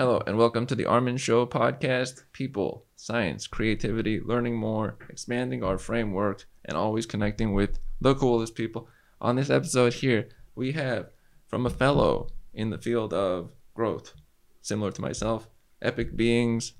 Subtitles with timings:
[0.00, 2.22] Hello, and welcome to the Armen Show podcast.
[2.32, 8.88] People, science, creativity, learning more, expanding our framework, and always connecting with the coolest people.
[9.20, 11.10] On this episode here, we have
[11.48, 14.14] from a fellow in the field of growth,
[14.62, 15.50] similar to myself,
[15.82, 16.72] epic beings,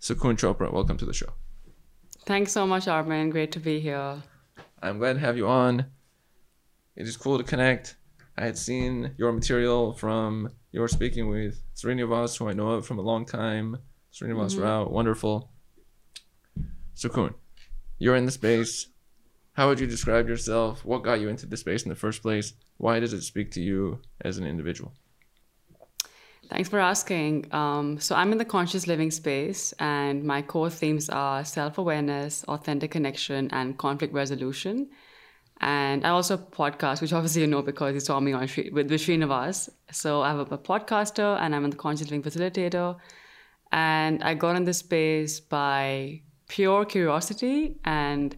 [0.00, 0.72] Sukun Chopra.
[0.72, 1.34] Welcome to the show.
[2.24, 3.28] Thanks so much, Armen.
[3.28, 4.22] Great to be here.
[4.82, 5.84] I'm glad to have you on.
[6.96, 7.96] It is cool to connect.
[8.36, 12.98] I had seen your material from your speaking with Srinivas, who I know of from
[12.98, 13.78] a long time.
[14.12, 14.62] Srinivas mm-hmm.
[14.62, 15.50] Rao, wonderful.
[16.96, 17.34] Sukun,
[17.98, 18.88] you're in the space.
[19.52, 20.84] How would you describe yourself?
[20.84, 22.54] What got you into the space in the first place?
[22.78, 24.92] Why does it speak to you as an individual?
[26.48, 27.46] Thanks for asking.
[27.52, 32.42] Um, so, I'm in the conscious living space, and my core themes are self awareness,
[32.44, 34.88] authentic connection, and conflict resolution.
[35.60, 38.90] And I also podcast, which obviously you know because you saw me on with, with
[38.90, 39.68] Srinivas.
[39.90, 42.96] So, I'm a podcaster and I'm a conscious living facilitator.
[43.72, 48.36] And I got in this space by pure curiosity and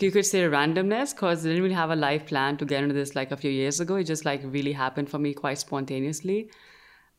[0.00, 2.94] you could say randomness because I didn't really have a life plan to get into
[2.94, 3.96] this like a few years ago.
[3.96, 6.50] It just like really happened for me quite spontaneously.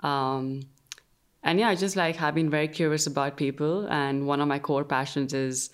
[0.02, 0.62] Um,
[1.44, 3.88] and yeah, I just like have been very curious about people.
[3.90, 5.72] And one of my core passions is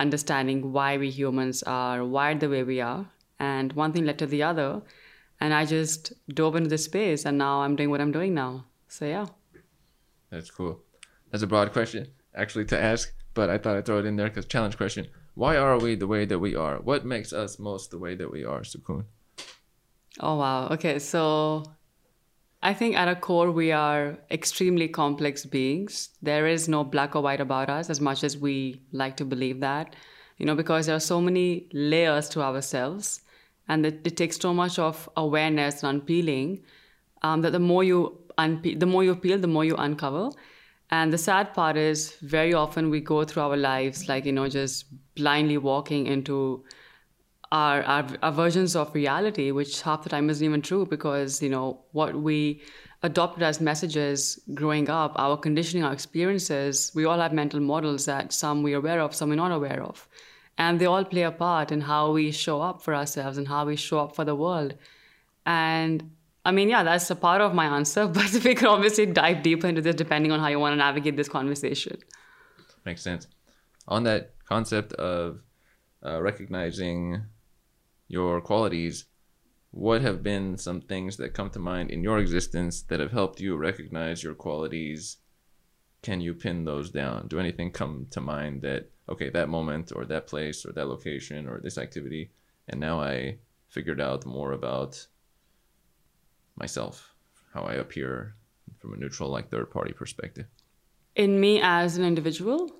[0.00, 3.06] understanding why we humans are wired the way we are.
[3.38, 4.82] And one thing led to the other.
[5.40, 8.66] And I just dove into this space and now I'm doing what I'm doing now.
[8.88, 9.26] So yeah.
[10.30, 10.80] That's cool.
[11.30, 14.28] That's a broad question actually to ask, but I thought I'd throw it in there
[14.28, 15.06] because challenge question.
[15.34, 16.78] Why are we the way that we are?
[16.78, 19.04] What makes us most the way that we are, Sukun?
[20.18, 20.68] Oh wow.
[20.68, 21.64] Okay, so
[22.62, 26.10] I think at our core, we are extremely complex beings.
[26.20, 29.60] There is no black or white about us as much as we like to believe
[29.60, 29.96] that,
[30.36, 33.22] you know, because there are so many layers to ourselves
[33.68, 36.62] and it, it takes so much of awareness and unpeeling
[37.22, 40.30] um, that the more you unpe- the more you peel, the more you uncover.
[40.90, 44.48] And the sad part is very often we go through our lives like, you know,
[44.48, 46.64] just blindly walking into
[47.52, 51.48] our, our, our versions of reality, which half the time isn't even true because, you
[51.48, 52.62] know, what we
[53.02, 58.32] adopted as messages growing up, our conditioning, our experiences, we all have mental models that
[58.32, 60.06] some we're aware of, some we're not aware of.
[60.58, 63.64] And they all play a part in how we show up for ourselves and how
[63.64, 64.74] we show up for the world.
[65.46, 66.10] And
[66.44, 69.66] I mean, yeah, that's a part of my answer, but we can obviously dive deeper
[69.66, 71.98] into this depending on how you want to navigate this conversation.
[72.84, 73.26] Makes sense.
[73.88, 75.40] On that concept of
[76.04, 77.22] uh, recognizing
[78.10, 79.04] your qualities,
[79.70, 83.40] what have been some things that come to mind in your existence that have helped
[83.40, 85.18] you recognize your qualities?
[86.02, 87.28] Can you pin those down?
[87.28, 91.46] Do anything come to mind that, okay, that moment or that place or that location
[91.46, 92.32] or this activity,
[92.68, 93.38] and now I
[93.68, 95.06] figured out more about
[96.56, 97.14] myself,
[97.54, 98.34] how I appear
[98.80, 100.46] from a neutral, like third party perspective?
[101.14, 102.79] In me as an individual?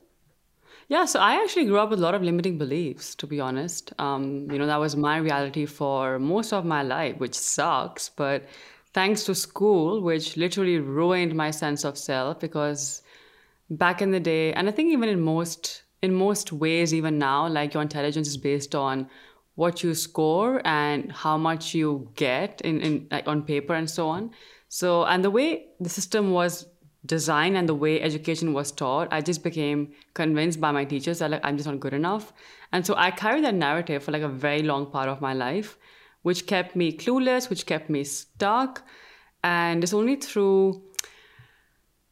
[0.90, 3.92] Yeah, so I actually grew up with a lot of limiting beliefs, to be honest.
[4.00, 8.08] Um, you know, that was my reality for most of my life, which sucks.
[8.08, 8.48] But
[8.92, 13.02] thanks to school, which literally ruined my sense of self, because
[13.70, 17.46] back in the day, and I think even in most in most ways, even now,
[17.46, 19.08] like your intelligence is based on
[19.54, 24.08] what you score and how much you get in, in like on paper and so
[24.08, 24.30] on.
[24.68, 26.66] So, and the way the system was
[27.06, 31.30] design and the way education was taught, I just became convinced by my teachers that
[31.30, 32.32] like I'm just not good enough.
[32.72, 35.78] And so I carried that narrative for like a very long part of my life,
[36.22, 38.82] which kept me clueless, which kept me stuck.
[39.42, 40.82] And it's only through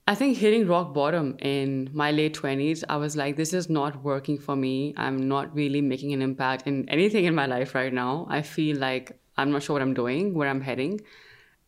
[0.09, 4.03] I think hitting rock bottom in my late 20s, I was like, this is not
[4.03, 4.95] working for me.
[4.97, 8.27] I'm not really making an impact in anything in my life right now.
[8.31, 11.03] I feel like I'm not sure what I'm doing, where I'm heading.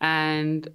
[0.01, 0.67] And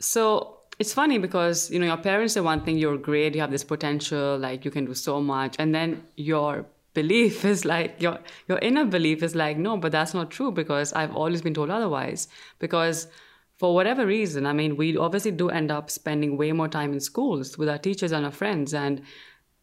[0.00, 3.50] so it's funny because you know your parents say one thing you're great you have
[3.50, 5.56] this potential like you can do so much.
[5.58, 8.18] And then your belief is like your
[8.48, 11.70] your inner belief is like no but that's not true because i've always been told
[11.70, 12.28] otherwise.
[12.58, 13.08] Because
[13.56, 17.00] for whatever reason i mean we obviously do end up spending way more time in
[17.00, 18.74] schools with our teachers and our friends.
[18.74, 19.02] And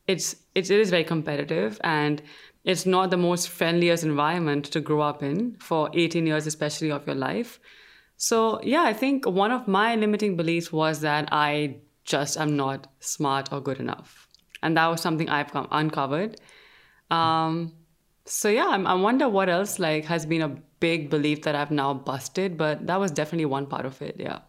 [0.07, 1.79] it's, it's it is very competitive.
[1.83, 2.21] And
[2.63, 7.05] it's not the most friendliest environment to grow up in for 18 years especially of
[7.07, 7.59] your life
[8.21, 12.85] so, yeah, I think one of my limiting beliefs was that I just am not
[12.99, 14.27] smart or good enough.
[14.61, 16.39] And that was something I've uncovered.
[17.09, 17.73] Um,
[18.25, 21.71] so yeah, I'm, I wonder what else like has been a big belief that I've
[21.71, 24.17] now busted, but that was definitely one part of it.
[24.19, 24.41] Yeah.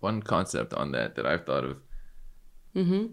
[0.00, 1.78] One concept on that that I've thought of.
[2.76, 3.06] Mm-hmm.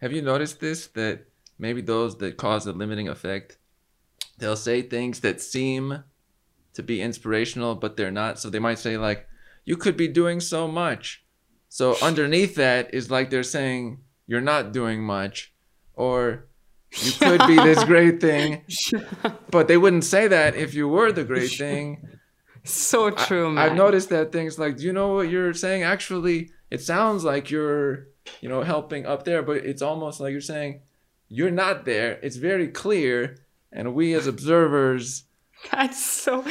[0.00, 0.86] Have you noticed this?
[0.86, 1.26] That
[1.58, 3.58] maybe those that cause a limiting effect,
[4.38, 6.04] they'll say things that seem
[6.74, 8.38] to be inspirational, but they're not.
[8.38, 9.26] So they might say like,
[9.64, 11.24] "You could be doing so much,"
[11.72, 15.54] So underneath that is like they're saying you're not doing much,
[15.94, 16.48] or
[17.00, 18.64] you could be this great thing,
[19.50, 22.08] but they wouldn't say that if you were the great thing.
[22.64, 25.84] So true, I, I've noticed that things like, do you know what you're saying?
[25.84, 28.08] Actually, it sounds like you're,
[28.40, 30.80] you know, helping up there, but it's almost like you're saying
[31.28, 32.18] you're not there.
[32.20, 33.36] It's very clear,
[33.70, 35.22] and we as observers.
[35.72, 36.44] That's so.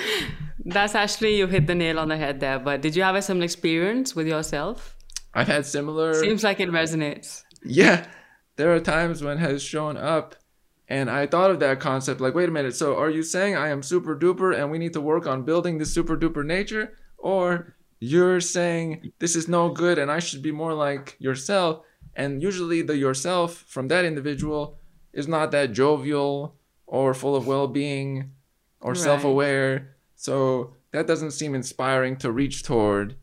[0.66, 2.60] That's actually you hit the nail on the head there.
[2.60, 4.96] But did you have a similar experience with yourself?
[5.34, 6.14] I've had similar.
[6.14, 7.44] Seems like it resonates.
[7.64, 8.06] Yeah,
[8.56, 10.36] there are times when it has shown up,
[10.88, 13.70] and I thought of that concept like, wait a minute, so are you saying I
[13.70, 16.94] am super duper and we need to work on building this super duper nature?
[17.18, 21.86] Or you're saying this is no good and I should be more like yourself?
[22.16, 24.78] And usually the yourself from that individual
[25.14, 26.56] is not that jovial
[26.88, 28.32] or full of well being
[28.82, 29.02] or Right.
[29.02, 29.96] self aware.
[30.16, 33.16] So that doesn't seem inspiring to reach toward.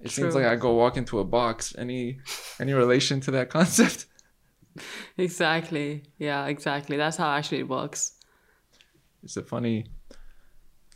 [0.00, 1.74] It seems like I go walk into a box.
[1.78, 2.20] Any
[2.60, 4.06] any relation to that concept?
[5.16, 6.04] Exactly.
[6.18, 6.96] Yeah, exactly.
[6.96, 8.12] That's how actually it works.
[9.22, 9.86] It's a funny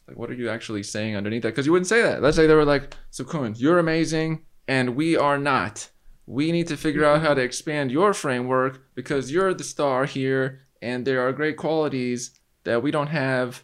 [0.06, 1.50] like what are you actually saying underneath that?
[1.50, 2.23] Because you wouldn't say that.
[2.23, 5.91] Let's say they were like, Sukun, you're amazing and we are not.
[6.26, 10.67] We need to figure out how to expand your framework because you're the star here
[10.82, 13.62] and there are great qualities that we don't have.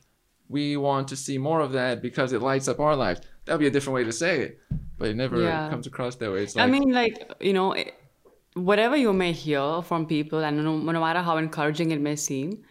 [0.49, 3.21] We want to see more of that because it lights up our lives.
[3.45, 4.61] That'd be a different way to say it,
[4.99, 5.69] but it never Yeah.
[5.71, 6.43] comes across that way.
[6.45, 7.95] It's I mean, like, you know, it-
[8.55, 12.63] whatever you may hear from people, and no, no matter how encouraging it may seem,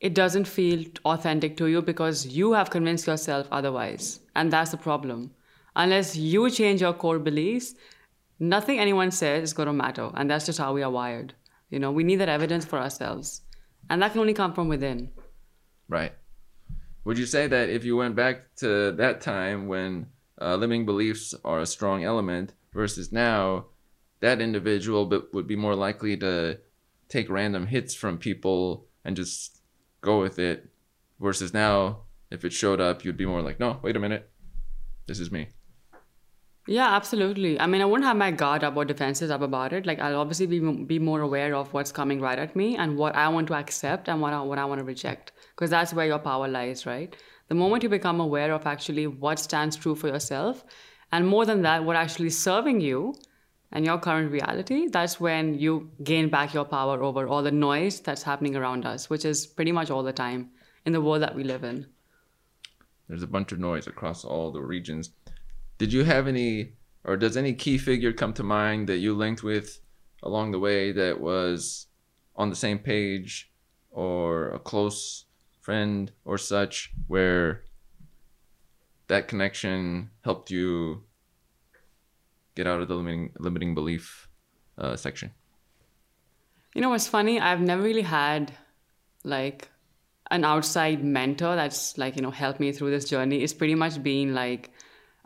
[0.00, 4.20] it doesn't feel authentic to you because you have convinced yourself otherwise.
[4.34, 5.32] And that's the problem.
[5.76, 7.74] Unless you change your core beliefs,
[8.38, 10.10] nothing anyone says is going to matter.
[10.14, 11.34] And that's just how we are wired.
[11.68, 13.42] You know, we need that evidence for ourselves.
[13.90, 15.10] And that can only come from within.
[15.88, 16.12] Right.
[17.04, 20.06] Would you say that if you went back to that time when
[20.40, 23.66] uh, limiting beliefs are a strong element versus now,
[24.20, 26.58] that individual would be more likely to
[27.08, 29.60] take random hits from people and just
[30.00, 30.68] go with it
[31.18, 34.30] versus now, if it showed up, you'd be more like, no, wait a minute,
[35.06, 35.48] this is me.
[36.70, 37.58] Yeah, absolutely.
[37.58, 39.86] I mean, I wouldn't have my guard up or defenses up about it.
[39.86, 43.16] Like, I'll obviously be be more aware of what's coming right at me and what
[43.16, 46.06] I want to accept and what I, what I want to reject, because that's where
[46.06, 47.16] your power lies, right?
[47.48, 50.64] The moment you become aware of actually what stands true for yourself,
[51.10, 53.14] and more than that, what actually serving you
[53.72, 57.98] and your current reality, that's when you gain back your power over all the noise
[57.98, 60.50] that's happening around us, which is pretty much all the time
[60.84, 61.86] in the world that we live in.
[63.08, 65.10] There's a bunch of noise across all the regions.
[65.80, 66.74] Did you have any,
[67.04, 69.80] or does any key figure come to mind that you linked with
[70.22, 71.86] along the way that was
[72.36, 73.50] on the same page
[73.90, 75.24] or a close
[75.62, 77.64] friend or such where
[79.06, 81.02] that connection helped you
[82.54, 84.28] get out of the limiting, limiting belief
[84.76, 85.30] uh, section?
[86.74, 87.40] You know what's funny?
[87.40, 88.52] I've never really had
[89.24, 89.70] like
[90.30, 93.42] an outside mentor that's like, you know, helped me through this journey.
[93.42, 94.70] It's pretty much been like,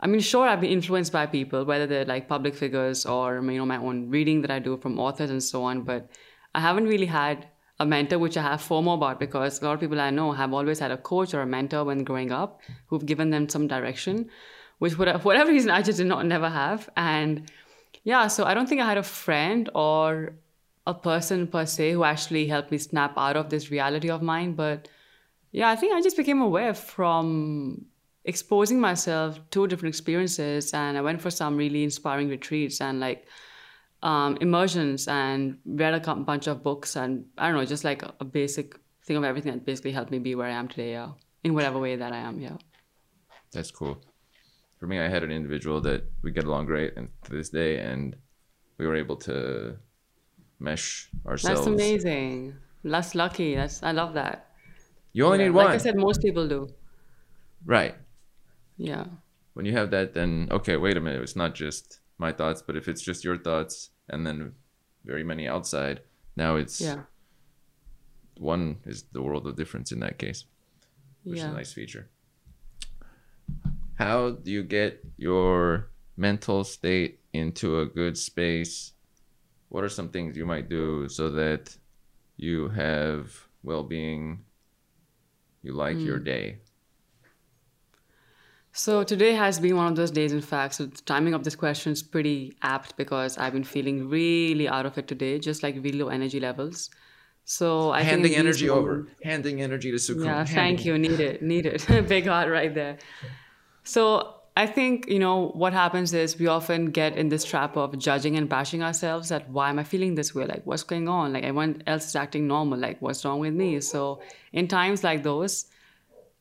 [0.05, 3.57] I mean, sure, I've been influenced by people, whether they're like public figures or, you
[3.57, 5.81] know, my own reading that I do from authors and so on.
[5.81, 6.11] But
[6.53, 7.47] I haven't really had
[7.79, 10.53] a mentor, which I have FOMO about because a lot of people I know have
[10.53, 14.29] always had a coach or a mentor when growing up who've given them some direction,
[14.77, 16.87] which for whatever reason I just did not never have.
[16.95, 17.51] And
[18.03, 20.35] yeah, so I don't think I had a friend or
[20.85, 24.53] a person per se who actually helped me snap out of this reality of mine.
[24.53, 24.87] But
[25.51, 27.87] yeah, I think I just became aware from
[28.25, 30.73] exposing myself to different experiences.
[30.73, 33.27] And I went for some really inspiring retreats and like
[34.03, 36.95] um, immersions and read a bunch of books.
[36.95, 40.19] And I don't know, just like a, basic thing of everything that basically helped me
[40.19, 41.11] be where I am today, yeah,
[41.43, 42.57] in whatever way that I am, yeah.
[43.51, 44.01] That's cool.
[44.79, 47.79] For me, I had an individual that we get along great, and to this day,
[47.79, 48.15] and
[48.77, 49.77] we were able to
[50.59, 51.61] mesh ourselves.
[51.61, 52.55] That's amazing.
[52.83, 53.55] That's lucky.
[53.55, 54.51] That's I love that.
[55.13, 56.67] You only Yeah, need one, Like I said, most people do.
[57.65, 57.95] right?
[58.77, 59.05] Yeah.
[59.53, 61.21] When you have that, then okay, wait a minute.
[61.21, 64.53] It's not just my thoughts, but if it's just your thoughts, and then
[65.05, 66.01] very many outside,
[66.35, 67.03] now it's Yeah.
[68.37, 70.45] one is the world of difference in that case,
[71.23, 72.09] which is a nice feature.
[73.95, 78.91] How do you get your mental state into a good space?
[79.69, 81.75] What are some things you might do so that
[82.35, 84.43] you have well being?
[85.63, 86.25] You like your Hmm.
[86.25, 86.59] day.
[88.77, 90.75] So today has been one of those days, in fact.
[90.75, 94.85] So the timing of this question is pretty apt because I've been feeling really out
[94.85, 96.89] of it today, just like really low energy levels.
[97.45, 100.25] So I handing think energy over, moments- handing energy to Sukun.
[100.25, 100.97] Yeah, thank you.
[100.97, 101.41] Need it.
[101.41, 101.87] Need it.
[102.09, 102.97] Big heart right there.
[103.85, 107.97] So I think, you know, what happens is we often get in this trap of
[107.97, 110.47] judging and bashing ourselves that why am I feeling this way?
[110.47, 111.31] Like, what's going on?
[111.31, 112.77] Like, everyone else is acting normal.
[112.77, 113.79] Like, what's wrong with me?
[113.79, 114.19] So,
[114.51, 115.67] in times like those,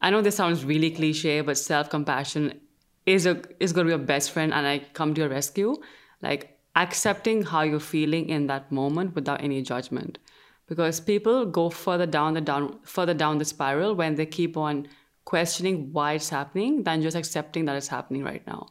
[0.05, 2.61] I know this sounds really cliche, but self compassion
[3.07, 5.77] is a is to be your best friend, and I come to your rescue.
[6.21, 10.19] Like, accepting how you're feeling in that moment without any judgment,
[10.67, 14.87] because people go further down the down further down the spiral when they keep on
[15.25, 18.67] questioning why it's happening than just accepting that it's happening right now.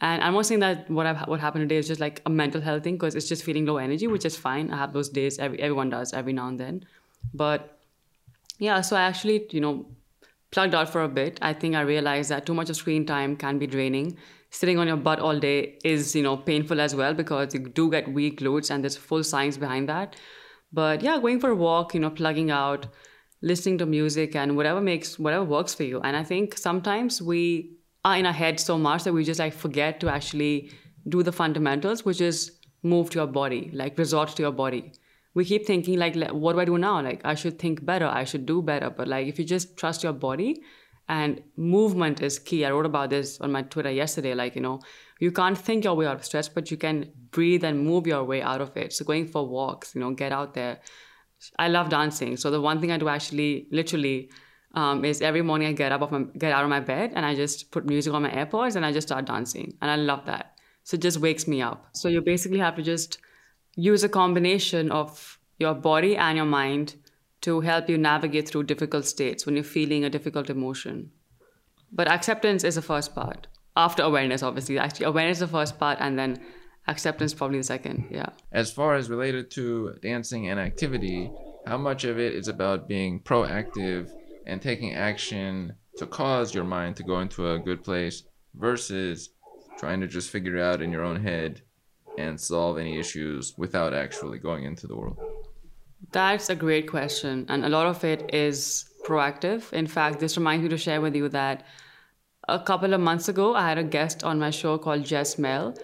[0.00, 2.60] And I'm not saying that what I've, what happened today is just like a mental
[2.60, 4.72] health thing because it's just feeling low energy, which is fine.
[4.72, 5.38] I have those days.
[5.38, 6.84] Every, everyone does every now and then.
[7.32, 7.78] But
[8.58, 9.86] yeah, so I actually you know
[10.52, 11.38] plugged out for a bit.
[11.42, 14.16] I think I realized that too much of screen time can be draining.
[14.50, 17.90] Sitting on your butt all day is you know painful as well because you do
[17.90, 20.14] get weak glutes and there's full science behind that.
[20.72, 22.86] But yeah, going for a walk, you know, plugging out
[23.42, 27.76] listening to music and whatever makes whatever works for you and i think sometimes we
[28.04, 30.70] are in our head so much that we just like forget to actually
[31.08, 34.92] do the fundamentals which is move to your body like resort to your body
[35.34, 38.24] we keep thinking like what do i do now like i should think better i
[38.24, 40.62] should do better but like if you just trust your body
[41.08, 44.80] and movement is key i wrote about this on my twitter yesterday like you know
[45.20, 48.24] you can't think your way out of stress but you can breathe and move your
[48.24, 50.78] way out of it so going for walks you know get out there
[51.58, 52.36] I love dancing.
[52.36, 54.30] So the one thing I do actually, literally,
[54.74, 57.26] um, is every morning I get up off my, get out of my bed and
[57.26, 60.24] I just put music on my AirPods and I just start dancing, and I love
[60.26, 60.58] that.
[60.84, 61.88] So it just wakes me up.
[61.92, 63.18] So you basically have to just
[63.74, 66.96] use a combination of your body and your mind
[67.42, 71.10] to help you navigate through difficult states when you're feeling a difficult emotion.
[71.90, 73.48] But acceptance is the first part.
[73.76, 74.78] After awareness, obviously.
[74.78, 76.38] Actually, awareness is the first part, and then
[76.88, 81.30] acceptance probably the second yeah as far as related to dancing and activity
[81.66, 84.10] how much of it is about being proactive
[84.46, 88.24] and taking action to cause your mind to go into a good place
[88.54, 89.30] versus
[89.78, 91.62] trying to just figure out in your own head
[92.18, 95.18] and solve any issues without actually going into the world
[96.10, 100.62] that's a great question and a lot of it is proactive in fact this reminds
[100.62, 101.64] me to share with you that
[102.48, 105.74] a couple of months ago i had a guest on my show called jess mel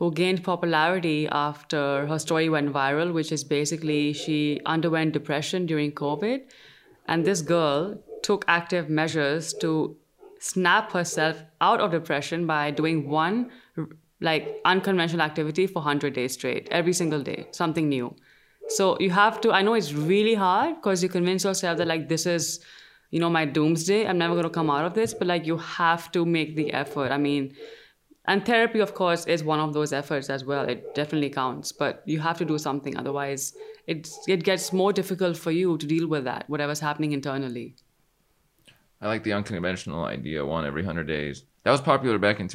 [0.00, 5.92] who gained popularity after her story went viral, which is basically she underwent depression during
[5.92, 6.40] COVID.
[7.06, 9.96] And this girl took active measures to
[10.38, 13.50] snap herself out of depression by doing one
[14.20, 18.14] like unconventional activity for 100 days straight, every single day, something new.
[18.68, 22.08] So you have to, I know it's really hard because you convince yourself that like
[22.08, 22.60] this is,
[23.10, 24.06] you know, my doomsday.
[24.06, 26.72] I'm never going to come out of this, but like you have to make the
[26.72, 27.10] effort.
[27.10, 27.54] I mean,
[28.26, 32.02] and therapy of course is one of those efforts as well it definitely counts but
[32.04, 33.54] you have to do something otherwise
[33.86, 37.74] it it gets more difficult for you to deal with that whatever's happening internally
[39.00, 42.48] i like the unconventional idea one every 100 days that was popular back in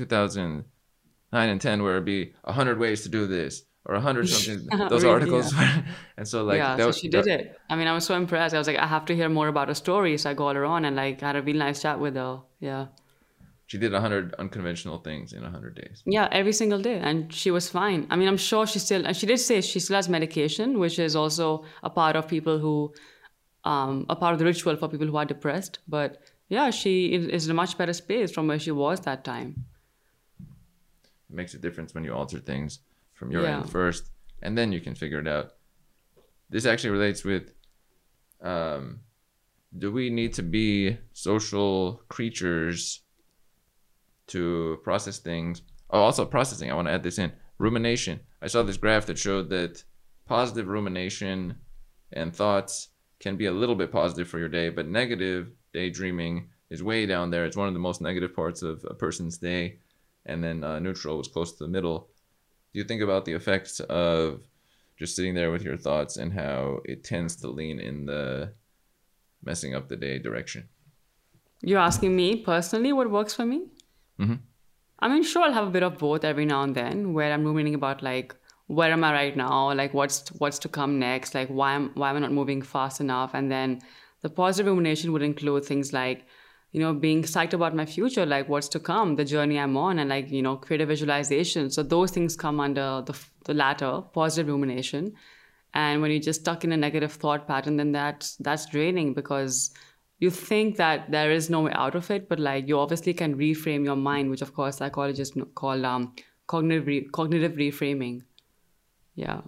[1.35, 4.29] 2009 and 10 where it'd be a 100 ways to do this or a 100
[4.29, 5.53] something those articles.
[5.53, 5.81] yeah.
[6.17, 7.59] and so like yeah so was, she did that, it.
[7.69, 8.55] I mean i was so impressed.
[8.55, 10.65] I was like i have to hear more about her story so i called her
[10.65, 12.41] on and like had a really nice chat with her.
[12.59, 12.87] Yeah.
[13.67, 16.03] She did 100 unconventional things in 100 days.
[16.05, 18.07] Yeah every single day and she was fine.
[18.09, 20.97] I mean i'm sure she still and she did say she still has medication which
[20.99, 22.93] is also a part of people who
[23.65, 26.95] um, a part of the ritual for people who are depressed but yeah she
[27.37, 29.65] is in a much better space from where she was that time
[31.35, 32.79] makes a difference when you alter things
[33.13, 33.57] from your yeah.
[33.57, 34.11] end first
[34.41, 35.53] and then you can figure it out
[36.49, 37.51] this actually relates with
[38.41, 38.99] um,
[39.77, 43.01] do we need to be social creatures
[44.27, 45.61] to process things.
[45.89, 46.71] Oh, also processing.
[46.71, 48.19] I want to add this in rumination.
[48.41, 49.83] I saw this graph that showed that
[50.25, 51.55] positive rumination
[52.11, 52.89] and thoughts
[53.19, 57.29] can be a little bit positive for your day, but negative daydreaming is way down
[57.29, 57.45] there.
[57.45, 59.79] It's one of the most negative parts of a person's day.
[60.25, 62.09] And then uh, neutral was close to the middle.
[62.73, 64.41] Do you think about the effects of
[64.97, 68.53] just sitting there with your thoughts and how it tends to lean in the
[69.43, 70.67] messing up the day direction?
[71.61, 73.67] You're asking me personally what works for me?
[74.19, 74.35] Mm-hmm.
[74.99, 77.43] I mean, sure, I'll have a bit of both every now and then, where I'm
[77.43, 78.35] ruminating about like
[78.67, 82.09] where am I right now, like what's what's to come next, like why am why
[82.09, 83.81] am I not moving fast enough, and then
[84.21, 86.25] the positive rumination would include things like
[86.75, 89.99] you know being psyched about my future like what's to come the journey i'm on
[89.99, 94.47] and like you know creative visualization so those things come under the, the latter positive
[94.47, 95.13] rumination
[95.73, 99.71] and when you're just stuck in a negative thought pattern then that's that's draining because
[100.19, 103.35] you think that there is no way out of it, but like you obviously can
[103.35, 106.13] reframe your mind, which of course psychologists call um,
[106.47, 108.21] cognitive re- cognitive reframing.
[109.15, 109.41] Yeah.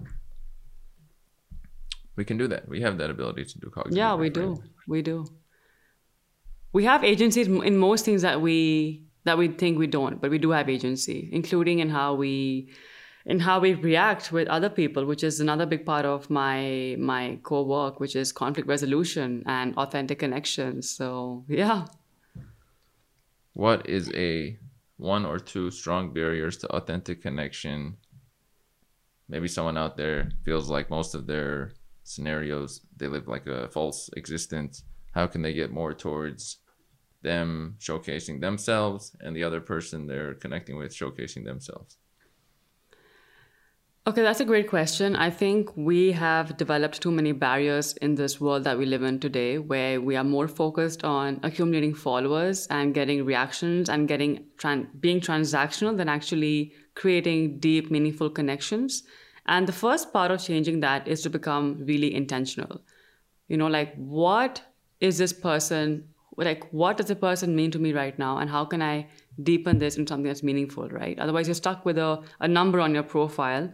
[2.15, 2.67] We can do that.
[2.67, 3.97] We have that ability to do cognitive.
[3.97, 4.61] Yeah, we do.
[4.87, 5.25] We do.
[6.77, 10.37] We have agencies in most things that we that we think we don't, but we
[10.37, 12.69] do have agency, including in how we
[13.25, 17.39] in how we react with other people, which is another big part of my my
[17.41, 20.87] core work, which is conflict resolution and authentic connections.
[20.87, 21.87] So yeah.
[23.53, 24.59] What is a
[24.97, 27.97] one or two strong barriers to authentic connection?
[29.27, 31.71] Maybe someone out there feels like most of their
[32.03, 34.83] scenarios they live like a false existence.
[35.15, 36.59] How can they get more towards
[37.27, 41.97] them showcasing themselves and the other person they're connecting with showcasing themselves?
[44.07, 45.17] Okay, that's a great question.
[45.17, 49.19] I think we have developed too many barriers in this world that we live in
[49.19, 54.87] today, where we are more focused on accumulating followers and getting reactions and getting tran-
[55.01, 59.03] being transactional than actually creating deep, meaningful connections.
[59.45, 62.81] And the first part of changing that is to become really intentional.
[63.49, 64.61] You know, like what
[65.01, 66.05] is this person
[66.45, 66.67] like?
[66.71, 69.07] What does a person mean to me right now, and how can I
[69.41, 71.17] deepen this into something that's meaningful, right?
[71.19, 73.71] Otherwise, you're stuck with a, a number on your profile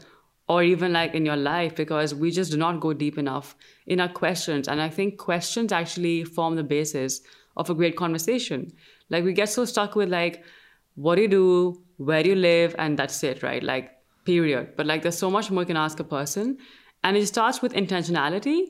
[0.48, 3.56] or even like in your life because we just do not go deep enough
[3.88, 4.68] in our questions.
[4.68, 7.22] And i think questions actually form the basis
[7.56, 8.72] of a great conversation.
[9.10, 10.44] Like we get so stuck with like
[10.96, 13.64] what do you do where do you live and that's it right?
[13.64, 13.92] Like
[14.26, 14.76] period.
[14.76, 16.58] But like there's so much more you can ask a person.
[17.04, 18.68] And it starts with intentionality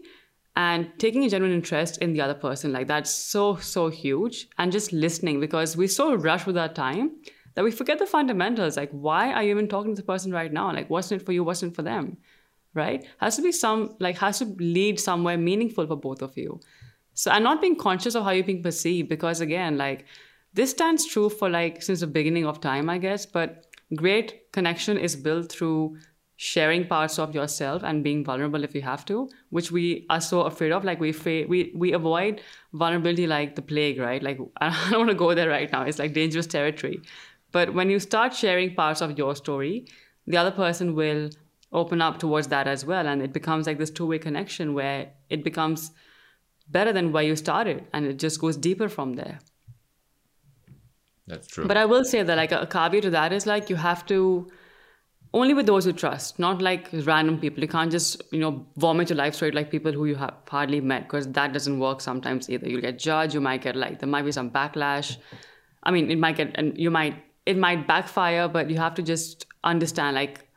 [0.56, 4.72] and taking a genuine interest in the other person like that's so so huge and
[4.72, 7.12] just listening because we so rush with our time
[7.56, 8.78] that we forget the fundamentals.
[8.78, 10.74] Like, why are you even talking to the person right now?
[10.74, 11.44] Like, what's in it for you?
[11.44, 12.18] What's in it for them?
[12.74, 13.06] Right?
[13.20, 16.60] Has to be some, like, has to lead somewhere meaningful for both of you.
[17.14, 20.06] So, and not being conscious of how you're being perceived, because again, like,
[20.54, 23.26] this stands true for like since the beginning of time, I guess.
[23.26, 25.98] But great connection is built through
[26.44, 30.42] sharing parts of yourself and being vulnerable if you have to, which we are so
[30.42, 30.84] afraid of.
[30.84, 32.42] Like we fa- we we avoid
[32.74, 34.22] vulnerability like the plague, right?
[34.22, 35.84] Like I don't want to go there right now.
[35.84, 37.00] It's like dangerous territory.
[37.54, 39.86] But when you start sharing parts of your story,
[40.28, 41.30] the other person will
[41.72, 43.08] open up towards that as well.
[43.08, 45.92] And it becomes like this two way connection where it becomes
[46.68, 49.40] better than where you started and it just goes deeper from there.
[51.26, 51.66] That's true.
[51.68, 54.52] But I will say that, like, a caveat to that is like you have to
[55.34, 57.62] only with those you trust, not like random people.
[57.62, 60.80] You can't just, you know, vomit your life story like people who you have hardly
[60.80, 62.70] met because that doesn't work sometimes either.
[62.70, 65.18] You'll get judged, you might get like, there might be some backlash.
[65.82, 67.16] I mean, it might get, and you might
[67.46, 70.48] it might backfire, but you have to just understand like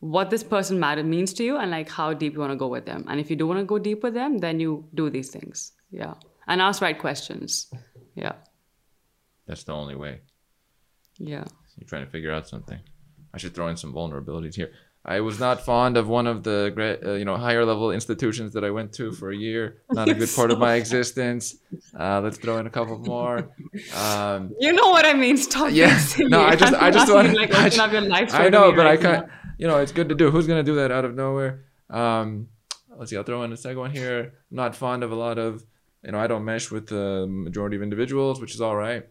[0.00, 2.68] what this person matter means to you and like how deep you want to go
[2.68, 3.04] with them.
[3.08, 5.72] And if you do want to go deep with them, then you do these things.
[5.90, 6.14] Yeah.
[6.46, 7.72] And ask right questions.
[8.14, 8.32] Yeah.
[9.46, 10.20] That's the only way.
[11.18, 11.44] Yeah.
[11.78, 12.80] You're trying to figure out something.
[13.34, 14.72] I should throw in some vulnerabilities here.
[15.04, 18.62] I was not fond of one of the uh, you know higher level institutions that
[18.62, 19.78] I went to for a year.
[19.90, 21.56] Not a good part of my existence.
[21.98, 23.50] Uh, let's throw in a couple more.
[23.96, 25.36] Um, you know what I mean?
[25.36, 25.70] Stop.
[25.72, 26.00] Yeah.
[26.18, 28.32] No, I just I just want to like open up your life.
[28.32, 29.28] I know, but right I can't.
[29.58, 30.30] You know, it's good to do.
[30.30, 31.64] Who's gonna do that out of nowhere?
[31.90, 32.48] Um,
[32.96, 33.16] let's see.
[33.16, 34.34] I'll throw in a second one here.
[34.50, 35.64] I'm not fond of a lot of.
[36.04, 39.04] You know, I don't mesh with the majority of individuals, which is all right,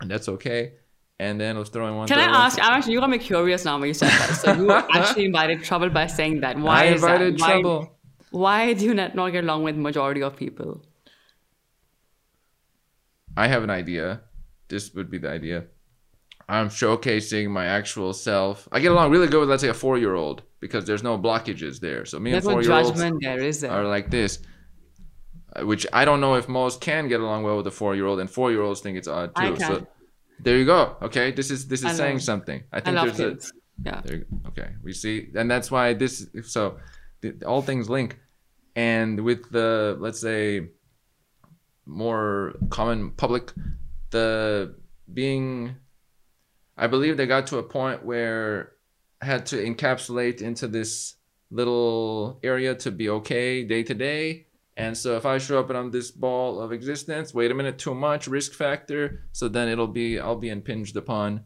[0.00, 0.72] and that's okay.
[1.20, 2.08] And then let's throw in one.
[2.08, 2.58] Can I ask?
[2.58, 4.36] I'm actually you got me curious now when you said that.
[4.36, 6.58] So you actually invited trouble by saying that.
[6.58, 7.46] Why I invited that?
[7.46, 7.98] trouble.
[8.30, 10.82] Why, why do you not, not get along with majority of people?
[13.36, 14.22] I have an idea.
[14.68, 15.64] This would be the idea.
[16.48, 18.66] I'm showcasing my actual self.
[18.72, 21.18] I get along really good with let's say a four year old because there's no
[21.18, 22.06] blockages there.
[22.06, 23.70] So me there's and four year olds there?
[23.70, 24.38] are like this.
[25.54, 28.06] Uh, which I don't know if most can get along well with a four year
[28.06, 29.42] old, and four year olds think it's odd too.
[29.42, 29.58] I.
[29.58, 29.86] So
[30.42, 30.96] there you go.
[31.02, 32.62] Okay, this is this is saying something.
[32.72, 33.52] I think I there's kids.
[33.52, 34.00] a yeah.
[34.04, 36.26] There, okay, we see, and that's why this.
[36.44, 36.78] So,
[37.20, 38.18] the, all things link,
[38.76, 40.68] and with the let's say
[41.86, 43.52] more common public,
[44.10, 44.74] the
[45.12, 45.76] being,
[46.76, 48.72] I believe they got to a point where
[49.22, 51.16] I had to encapsulate into this
[51.50, 55.78] little area to be okay day to day and so if I show up and
[55.78, 59.24] I'm this ball of existence, wait a minute, too much risk factor.
[59.32, 61.44] So then it'll be I'll be impinged upon,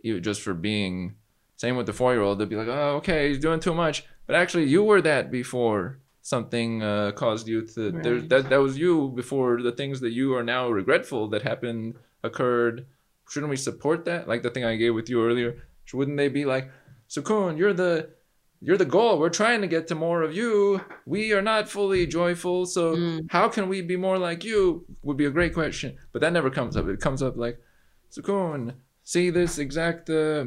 [0.00, 1.16] you just for being.
[1.56, 2.38] Same with the four year old.
[2.38, 4.04] They'll be like, oh, okay, he's doing too much.
[4.26, 7.90] But actually, you were that before something uh, caused you to.
[7.92, 8.02] Right.
[8.02, 11.96] There, that that was you before the things that you are now regretful that happened
[12.22, 12.86] occurred.
[13.30, 14.28] Shouldn't we support that?
[14.28, 15.62] Like the thing I gave with you earlier.
[15.94, 16.70] Wouldn't they be like,
[17.08, 18.10] Sukun, you're the
[18.60, 19.18] you're the goal.
[19.18, 20.80] We're trying to get to more of you.
[21.04, 22.66] We are not fully joyful.
[22.66, 23.26] So mm.
[23.30, 24.84] how can we be more like you?
[25.02, 25.96] Would be a great question.
[26.12, 26.88] But that never comes up.
[26.88, 27.60] It comes up like,
[28.10, 30.46] Sukun, see this exact uh,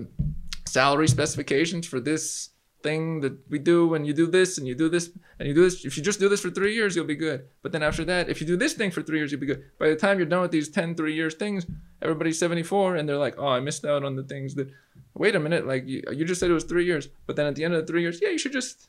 [0.65, 2.49] salary specifications for this
[2.81, 5.63] thing that we do when you do this and you do this and you do
[5.63, 5.85] this.
[5.85, 7.47] If you just do this for three years, you'll be good.
[7.61, 9.63] But then after that, if you do this thing for three years, you'll be good.
[9.77, 11.65] By the time you're done with these 10 three years things,
[12.01, 14.69] everybody's 74 and they're like, oh, I missed out on the things that.
[15.15, 17.55] Wait a minute, like you, you just said it was three years, but then at
[17.55, 18.87] the end of the three years, yeah, you should just.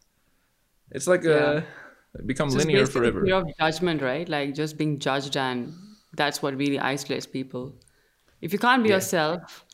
[0.90, 1.62] It's like uh, Yeah.
[2.18, 3.24] a become Just linear forever.
[3.24, 4.28] fear of judgment, right?
[4.28, 5.72] Like just being judged, and
[6.14, 7.74] that's what really isolates people.
[8.40, 8.96] If you can't be Yeah.
[8.96, 9.64] yourself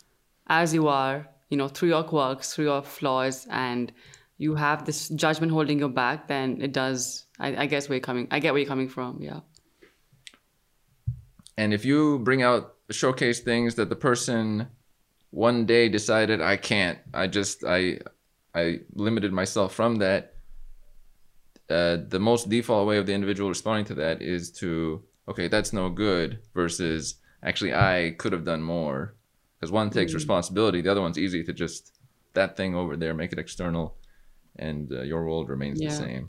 [0.47, 3.93] as you are, you know, through your quirks, through your flaws, and
[4.39, 7.25] you have this judgment holding you back, then it does.
[7.39, 8.29] I, I guess where you're coming.
[8.31, 9.21] I get where you're coming from.
[9.21, 9.41] Yeah.
[11.59, 14.69] And if you bring out showcase things that the person
[15.31, 17.99] one day decided I can't, I just I
[18.55, 20.33] I limited myself from that.
[21.69, 25.73] Uh, the most default way of the individual responding to that is to okay, that's
[25.73, 29.17] no good versus actually I could have done more
[29.59, 31.99] because one takes responsibility, the other one's easy to just
[32.35, 33.97] that thing over there, make it external,
[34.57, 35.89] and uh, your world remains Yeah.
[35.89, 36.29] the same.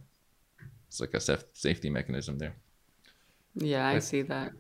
[0.88, 2.56] It's like a saf- safety mechanism there.
[3.56, 4.54] Yeah, I see that.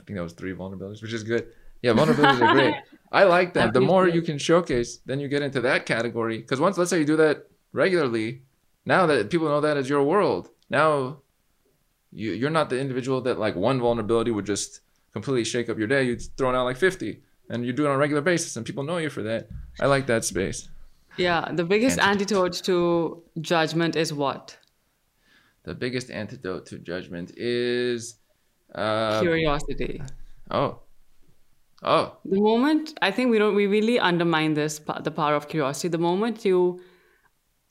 [0.00, 1.48] I think that was three vulnerabilities, which is good.
[1.82, 2.74] Yeah, vulnerabilities are great.
[3.12, 3.72] I like that.
[3.72, 6.38] The more you can showcase, then you get into that category.
[6.38, 8.42] Because once, let's say you do that regularly,
[8.84, 11.18] now that people know that as your world, now
[12.12, 14.80] you you're not the individual that like one vulnerability would just
[15.12, 16.02] completely shake up your day.
[16.04, 18.82] You'd throw out like fifty, and you do it on a regular basis, and people
[18.84, 19.48] know you for that.
[19.80, 20.68] I like that space.
[21.16, 22.44] Yeah, the biggest Antidote.
[22.46, 24.58] antidote to judgment is what?
[25.64, 28.16] The biggest antidote to judgment is,
[28.74, 30.02] uh, Curiosity.
[30.50, 30.80] oh,
[31.82, 35.88] oh, The moment I think we don't we really undermine this the power of curiosity.
[35.88, 36.80] The moment you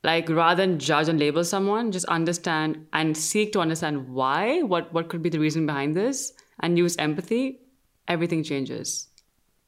[0.04, 4.94] like rather than judge and label someone, just understand and seek to understand why, what
[4.94, 7.62] what could be the reason behind this, and use empathy,
[8.08, 9.08] everything changes.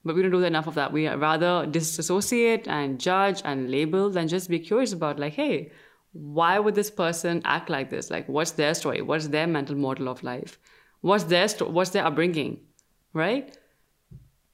[0.06, 0.94] But we don't do enough of that.
[0.94, 5.72] We rather disassociate and judge and label than just be curious about like, hey,
[6.14, 8.10] why would this person act like this?
[8.12, 9.02] Like, what's their story?
[9.02, 10.60] What's their mental model of life?
[11.02, 12.62] What's their sto- what's their upbringing,
[13.14, 13.57] right?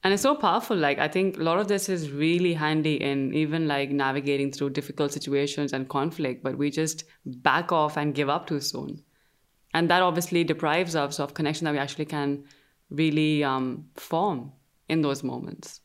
[0.04, 3.32] And it's so powerful like i think a lot of this is really handy in
[3.34, 8.28] even like navigating through difficult situations and conflict but we just back off and give
[8.28, 9.02] up too soon
[9.72, 12.44] and that obviously deprives us of connection that we actually can
[12.90, 14.52] really um, form
[14.88, 15.80] in those moments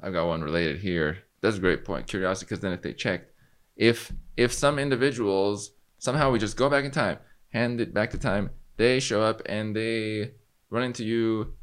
[0.00, 1.18] I've got one related here.
[1.40, 2.06] That's a great point.
[2.06, 3.32] Curiosity, because then if they checked,
[3.76, 8.18] if if some individuals somehow we just go back in time, hand it back to
[8.18, 10.32] time, they show up and they
[10.70, 11.54] run into you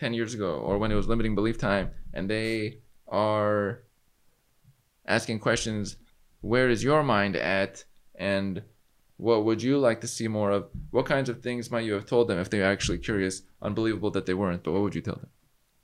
[0.00, 3.82] ten years ago or when it was limiting belief time, and they are
[5.06, 5.96] asking questions.
[6.42, 7.84] Where is your mind at?
[8.18, 8.62] And
[9.18, 10.68] what would you like to see more of?
[10.90, 13.42] What kinds of things might you have told them if they're actually curious?
[13.60, 15.30] Unbelievable that they weren't, but what would you tell them?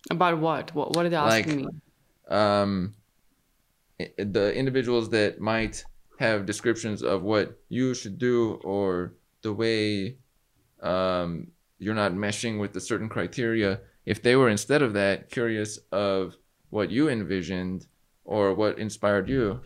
[0.09, 1.69] about what what, what are they Like- asking me
[2.29, 2.95] um,
[3.99, 5.85] the individuals that might
[6.21, 10.17] have descriptions of what you should do or the way
[10.81, 11.49] um,
[11.79, 16.37] you're not meshing with the certain criteria if they were instead of that curious of
[16.71, 17.87] what you envisioned
[18.25, 19.61] or what inspired you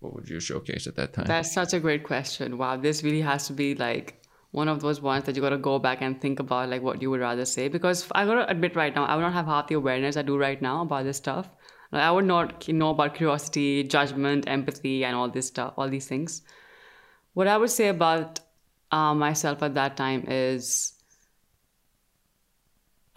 [0.00, 2.58] what would you showcase at that time That's such a great question.
[2.58, 5.58] Wow, this really has to be like one of those ones that you got to
[5.58, 7.68] go back and think about, like what you would rather say.
[7.68, 10.22] Because I got to admit right now, I would not have half the awareness I
[10.22, 11.48] do right now about this stuff.
[11.92, 16.06] Like, I would not know about curiosity, judgment, empathy, and all this stuff, all these
[16.06, 16.42] things.
[17.34, 18.40] What I would say about
[18.90, 20.94] uh, myself at that time is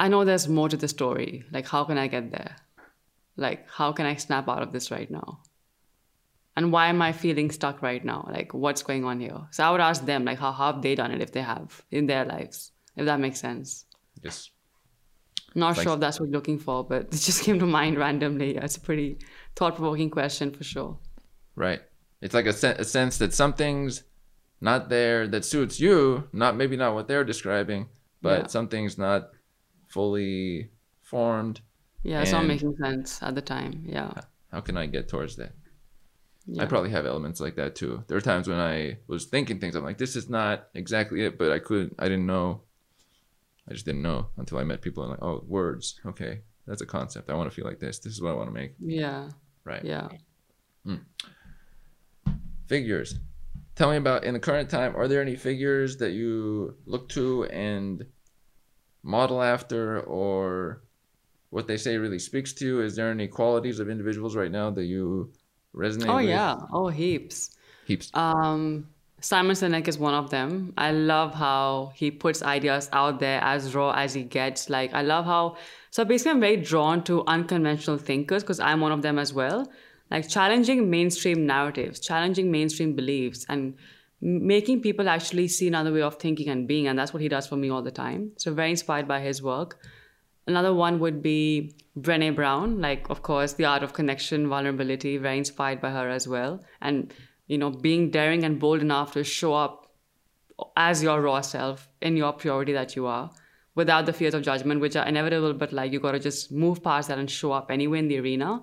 [0.04, 1.32] I know there's more to the story.
[1.56, 2.56] Like, how can I get there?
[3.46, 5.30] Like, how can I snap out of this right now?
[6.56, 8.20] and why am I feeling stuck right now?
[8.32, 9.40] Like, what's going on here?
[9.56, 11.68] So I would ask them, like, how, how have they done it if they have
[11.90, 12.58] in their lives,
[12.96, 13.86] if that makes sense.
[14.24, 14.52] Yes.
[15.56, 17.98] Not Like- sure if that's what you're looking for, but it just came to mind
[17.98, 18.56] randomly.
[18.56, 19.18] It's a pretty
[19.56, 20.92] thought provoking question for sure.
[21.56, 21.82] right
[22.22, 24.04] it's like a, sen- a sense that something's
[24.62, 25.98] not there that suits you
[26.42, 27.82] not maybe not what they're describing
[28.22, 28.48] but Yeah.
[28.48, 29.22] something's not
[29.94, 30.70] fully
[31.02, 31.62] formed
[32.04, 33.84] Yeah, it's not making sense at the time.
[33.86, 34.12] Yeah.
[34.52, 35.54] how can I get towards that?
[36.48, 36.64] yeah.
[36.64, 38.04] I probably have elements like that too.
[38.08, 39.76] There are times when I was thinking things.
[39.76, 41.94] I'm like, this is not exactly it, but I couldn't.
[42.00, 42.62] I didn't know.
[43.70, 46.02] I just didn't know until I met people and like, oh, words.
[46.06, 47.30] Okay, that's a concept.
[47.30, 48.00] I want to feel like this.
[48.00, 48.74] This is what I want to make.
[48.80, 49.30] Yeah.
[49.64, 49.86] Right.
[49.86, 50.10] Yeah.
[50.86, 51.04] Hmm.
[52.68, 53.20] Figures.
[53.76, 54.96] Tell me about in the current time.
[54.96, 58.06] Are there any figures that you look to and
[59.04, 60.82] model after, or
[61.50, 62.82] what they say really speaks to you?
[62.82, 65.32] Is there any qualities of individuals right now that you
[65.76, 66.30] resonate Oh, with?
[66.30, 66.56] yeah.
[66.72, 67.56] Oh, heaps.
[67.86, 68.10] Heaps.
[68.14, 68.88] Um,
[69.20, 70.74] Simon Sinek is one of them.
[70.78, 74.70] I love how he puts ideas out there as raw as he gets.
[74.70, 75.58] Like, I love how.
[75.92, 79.72] So basically, I'm very drawn to unconventional thinkers because I'm one of them as well.
[80.12, 83.76] like challenging mainstream narratives, challenging mainstream beliefs, and
[84.24, 86.88] making people actually see another way of thinking and being.
[86.88, 88.32] And that's what he does for me all the time.
[88.38, 89.78] So, very inspired by his work.
[90.48, 95.38] Another one would be Brene Brown, like, of course, The Art of Connection, Vulnerability, very
[95.38, 96.64] inspired by her as well.
[96.82, 97.14] And,
[97.48, 99.92] you know, being daring and bold enough to show up
[100.76, 103.30] as your raw self in your purity that you are
[103.76, 106.84] without the fears of judgment, which are inevitable, but like you got to just move
[106.84, 108.62] past that and show up anyway in the arena.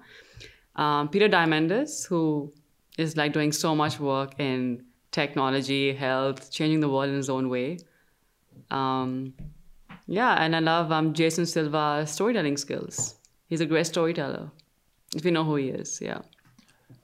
[0.76, 2.52] Um, Peter Diamandis, who
[2.96, 7.48] is like doing so much work in technology, health, changing the world in his own
[7.48, 7.78] way.
[8.70, 9.34] Um,
[10.06, 13.16] yeah, and I love um, Jason Silva's storytelling skills.
[13.46, 14.50] He's a great storyteller,
[15.14, 16.00] if you know who he is.
[16.00, 16.22] Yeah.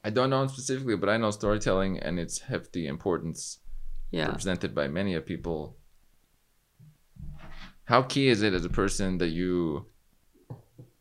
[0.05, 3.59] I don't know him specifically, but I know storytelling and its hefty importance
[4.13, 4.27] Yeah.
[4.27, 5.77] represented by many of people.
[7.85, 9.87] How key is it as a person that you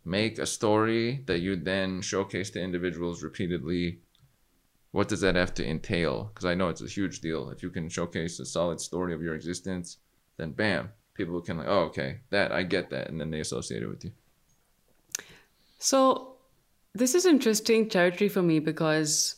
[0.03, 4.01] make a story that you then showcase to individuals repeatedly?
[4.95, 6.31] What does that have to entail?
[6.34, 7.49] Because I know it's a huge deal.
[7.49, 9.97] If you can showcase a solid story of your existence,
[10.38, 13.84] then bam, people can like, oh, okay, that I get that, and then they associate
[13.84, 14.13] it with you.
[15.79, 16.38] So
[16.93, 19.36] this is interesting territory for me because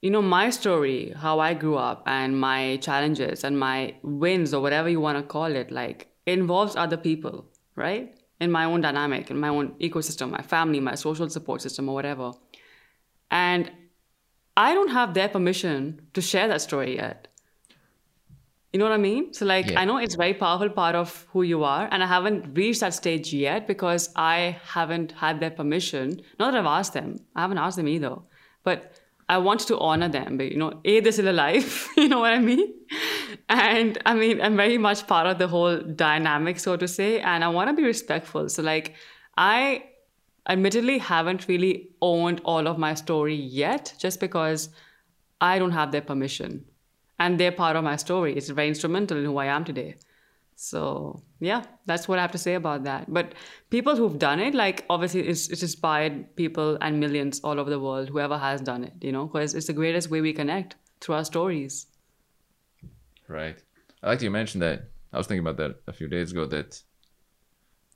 [0.00, 4.62] you know my story, how I grew up and my challenges and my wins or
[4.62, 7.44] whatever you want to call it, like involves other people,
[7.76, 8.16] right?
[8.40, 11.94] In my own dynamic, in my own ecosystem, my family, my social support system or
[11.94, 12.32] whatever.
[13.30, 13.70] And
[14.58, 17.28] I don't have their permission to share that story yet.
[18.72, 19.32] You know what I mean?
[19.32, 19.80] So, like, Yeah.
[19.80, 22.80] I know it's a very powerful part of who you are, and I haven't reached
[22.80, 26.20] that stage yet because I haven't had their permission.
[26.40, 28.16] Not that I've asked them, I haven't asked them either,
[28.64, 30.36] but I want to honor them.
[30.38, 32.74] But, you know, A, they're still alive, you know what I mean?
[33.48, 37.44] And I mean, I'm very much part of the whole dynamic, so to say, and
[37.44, 38.48] I want to be respectful.
[38.48, 38.94] So, like,
[39.36, 39.84] I
[40.48, 44.70] admittedly haven't really owned all of my story yet just because
[45.40, 46.64] I don't have their permission.
[47.18, 48.36] And they're part of my story.
[48.36, 49.96] It's very instrumental in who I am today.
[50.54, 53.12] So yeah, that's what I have to say about that.
[53.12, 53.34] But
[53.70, 57.78] people who've done it, like obviously it's, it's inspired people and millions all over the
[57.78, 61.16] world, whoever has done it, you know, because it's the greatest way we connect through
[61.16, 61.86] our stories.
[63.28, 63.62] Right.
[64.02, 64.88] I like you mentioned that.
[65.12, 66.46] I was thinking about that a few days ago.
[66.46, 66.82] That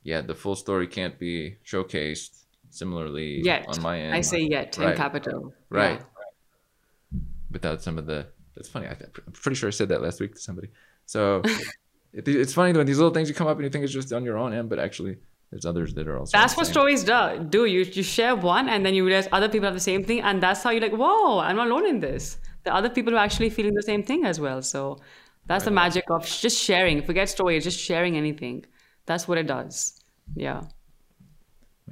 [0.02, 2.41] yeah, the full story can't be showcased
[2.72, 3.66] similarly Yet.
[3.68, 4.14] on my end.
[4.14, 4.96] I say yet in Right.
[4.96, 5.52] capital.
[5.70, 7.18] right Yeah.
[7.50, 8.26] without some of the.
[8.54, 8.86] That's funny.
[8.86, 8.92] I,
[9.26, 10.68] I'm pretty sure I said that last week to somebody.
[11.06, 11.42] So
[12.12, 14.12] it, it's funny when these little things you come up and you think it's just
[14.12, 15.16] on your own end, but actually
[15.50, 16.36] there's others that are also.
[16.36, 17.46] That's what stories do.
[17.48, 20.20] Do you you share one and then you realize other people have the same thing,
[20.22, 22.38] and that's how you're like, whoa, I'm not alone in this.
[22.64, 24.62] The other people are actually feeling the same thing as well.
[24.62, 24.98] So
[25.46, 27.02] that's the magic of just sharing.
[27.02, 28.64] Forget stories, just sharing anything.
[29.06, 30.00] That's what it does.
[30.36, 30.62] Yeah.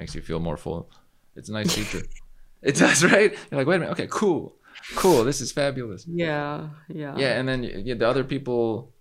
[0.00, 0.90] Makes you feel more full.
[1.36, 2.04] It's a nice feature.
[2.62, 3.30] it does, right?
[3.50, 3.92] You're like, wait a minute.
[3.92, 4.56] Okay, cool,
[4.96, 5.24] cool.
[5.24, 6.06] This is fabulous.
[6.08, 6.70] Yeah.
[6.88, 7.14] Yeah.
[7.16, 8.92] yeah and then yeah, the other people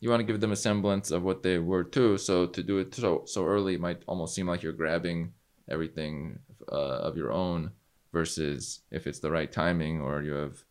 [0.00, 2.76] you want to give them a semblance of what they were too so to do
[2.76, 5.32] it so so early might almost seem like you're grabbing
[5.70, 6.38] everything
[6.70, 7.70] uh, of your own
[8.12, 10.62] versus if it's the right timing or you have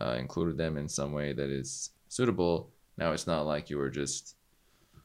[0.00, 3.90] uh, included them in some way that is suitable now it's not like you were
[3.90, 4.34] just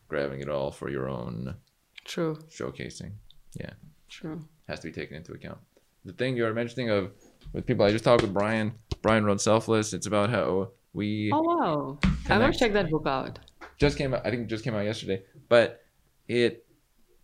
[0.08, 1.56] grabbing it all for your own
[2.04, 2.39] True.
[2.50, 3.12] showcasing
[3.60, 3.72] yeah
[4.10, 4.39] True.
[4.67, 5.58] has to be taken into account.
[6.06, 7.12] The thing you're mentioning of
[7.54, 8.74] with people, I just talked with Brian.
[9.02, 9.93] Brian wrote Selfless.
[9.93, 12.00] It's about how we Oh wow.
[12.30, 13.39] I want to check that book out.
[13.78, 14.26] just came out.
[14.26, 15.82] I think it just came out yesterday, but
[16.28, 16.65] it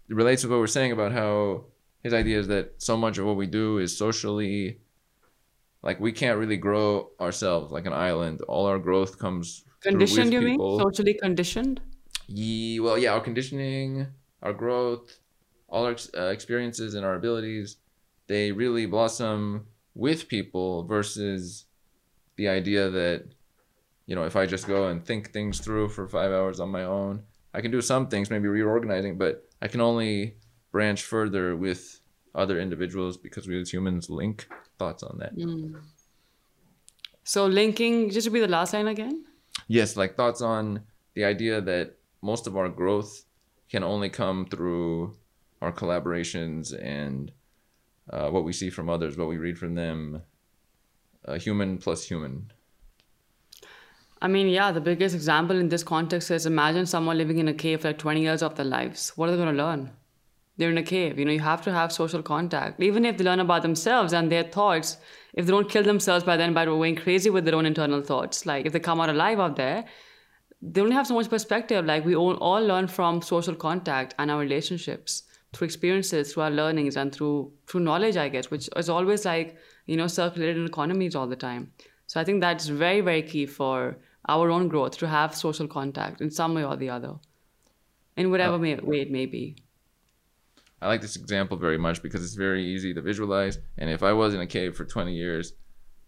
[0.09, 1.65] relates to what we're saying about how
[2.03, 4.79] his idea is that so much of what we do is socially,
[5.81, 8.41] like we can't really grow ourselves like an island.
[8.41, 10.53] All our growth comes Conditioned, with you mean?
[10.53, 10.79] people.
[10.79, 11.81] Socially conditioned?
[12.27, 14.07] Ye, well, yeah, our conditioning,
[14.41, 15.17] our growth,
[15.73, 17.77] all our ex- uh, experiences and our abilities,
[18.27, 21.65] they really blossom with people versus
[22.35, 23.25] the idea that,
[24.05, 26.83] you know, if I just go and think things through for five hours on my
[26.83, 27.23] own,
[27.55, 30.37] I can do some things, maybe reorganizing, but I can only
[30.71, 31.99] branch further with
[32.35, 35.33] other individuals because we as humans link thoughts on that.
[37.23, 39.25] So linking just to be the last line again?
[39.67, 40.81] Yes, like thoughts on
[41.15, 43.25] the idea that most of our growth
[43.69, 45.15] can only come through
[45.63, 47.31] our collaborations and
[48.09, 50.21] uh, what we see from others, what we read from them,
[51.25, 52.51] uh, human plus human.
[54.21, 57.53] I mean, yeah, the biggest example in this context is imagine someone living in a
[57.53, 59.11] cave for like 20 years of their lives.
[59.15, 59.91] What are they going to learn?
[60.57, 61.17] They're in a cave.
[61.17, 62.81] You know, you have to have social contact.
[62.81, 64.97] Even if they learn about themselves and their thoughts,
[65.33, 68.45] if they don't kill themselves by then by going crazy with their own internal thoughts,
[68.45, 69.85] like if they come out alive out there,
[70.61, 71.85] they only have so much perspective.
[71.85, 75.23] Like we all, all learn from social contact and our relationships
[75.53, 79.55] through experiences, through our learnings, and through through knowledge, I guess, which is always like
[79.85, 81.71] you know, circulated in economies all the time.
[82.07, 83.97] So I think that's very, very key for
[84.29, 87.15] our own growth to have social contact in some way or the other,
[88.15, 89.57] in whatever may, way it may be.
[90.81, 93.59] I like this example very much because it's very easy to visualize.
[93.77, 95.53] And if I was in a cave for 20 years,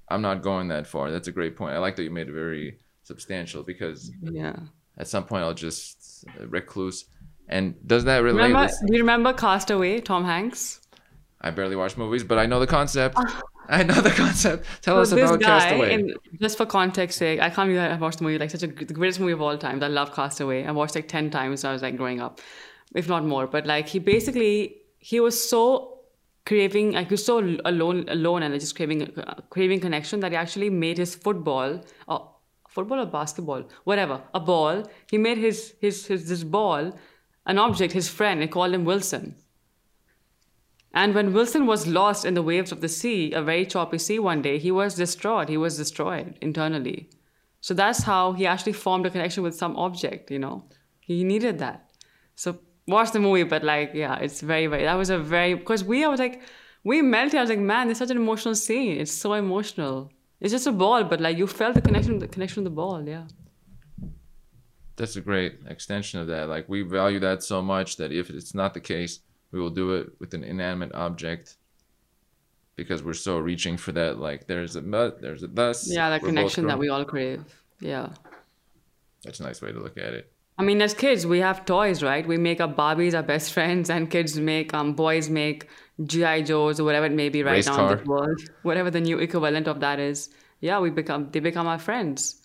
[0.09, 1.11] I'm not going that far.
[1.11, 1.73] That's a great point.
[1.75, 4.55] I like that you made it very substantial because Yeah.
[4.97, 7.05] at some point I'll just uh, recluse.
[7.47, 8.43] And does that relate?
[8.47, 10.81] Remember, do you remember Castaway, Tom Hanks?
[11.41, 13.17] I barely watch movies, but I know the concept.
[13.69, 14.65] I know the concept.
[14.81, 16.13] Tell us So this about guy, Castaway.
[16.39, 18.93] just for context sake, I can't believe I watched the movie like such a the
[18.93, 19.81] greatest movie of all time.
[19.81, 20.65] I love Castaway.
[20.65, 22.41] I watched like ten times when I was like growing up,
[22.93, 23.47] if not more.
[23.47, 25.99] But like he basically he was so
[26.45, 30.37] craving, like he was so alone, alone, and just craving uh, craving connection that he
[30.37, 32.31] actually made his football or
[32.69, 34.83] football or basketball, whatever, a ball.
[35.09, 36.93] He made his his his this ball
[37.45, 39.35] an object, his friend, and called him Wilson.
[40.93, 44.17] And when Wilson was lost in the waves of the sea, a very choppy sea
[44.17, 45.49] one day, he was destroyed.
[45.49, 47.09] He was destroyed internally.
[47.59, 50.63] So that's how he actually formed a connection with some object, you know?
[51.01, 51.89] He needed that.
[52.35, 55.83] So watch the movie, but like, yeah, it's very, very, that was a very, because
[55.83, 56.41] we, I was like,
[56.83, 57.35] we melted.
[57.35, 58.99] I was like, man, it's such an emotional scene.
[59.01, 60.11] It's so emotional.
[60.39, 63.05] It's just a ball, but like you felt the connection, the connection with the ball,
[63.07, 63.23] yeah.
[64.97, 66.47] That's a great extension of that.
[66.47, 69.19] Like we value that so much that if it's not the case,
[69.51, 71.57] we will do it with an inanimate object
[72.75, 74.19] because we're so reaching for that.
[74.19, 75.89] Like there's a but, there's a thus.
[75.89, 77.43] Yeah, that connection that we all crave.
[77.79, 78.09] Yeah.
[79.23, 80.31] That's a nice way to look at it.
[80.57, 82.25] I mean, as kids, we have toys, right?
[82.25, 85.67] We make our Barbies our best friends, and kids make, um, boys make
[86.03, 87.91] GI Joes or whatever it may be right Race now car.
[87.91, 90.29] in the world, whatever the new equivalent of that is.
[90.61, 92.41] Yeah, we become, they become our friends.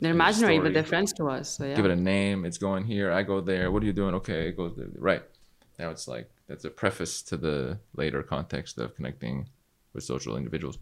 [0.00, 1.56] They're imaginary, but they're friends to us.
[1.56, 2.44] So yeah, Give it a name.
[2.44, 3.10] It's going here.
[3.10, 3.70] I go there.
[3.72, 4.14] What are you doing?
[4.14, 4.88] Okay, it goes there.
[4.96, 5.22] Right.
[5.78, 9.48] Now it's like that's a preface to the later context of connecting
[9.92, 10.78] with social individuals.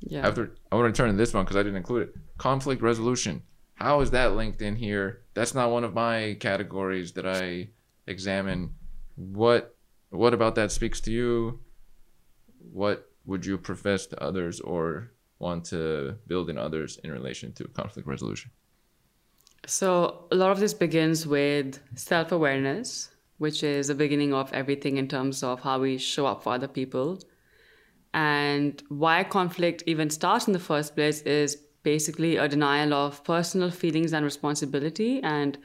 [0.00, 0.26] yeah.
[0.26, 2.14] After I want to turn to this one because I didn't include it.
[2.38, 3.42] Conflict resolution.
[3.74, 5.22] How is that linked in here?
[5.34, 7.68] That's not one of my categories that I
[8.06, 8.74] examine.
[9.16, 9.76] What
[10.10, 11.60] what about that speaks to you?
[12.72, 17.64] What would you profess to others or want to build in others in relation to
[17.68, 18.50] conflict resolution?
[19.66, 24.96] So a lot of this begins with self awareness, which is the beginning of everything
[24.96, 27.20] in terms of how we show up for other people.
[28.14, 33.70] And why conflict even starts in the first place is basically a denial of personal
[33.70, 35.58] feelings and responsibility and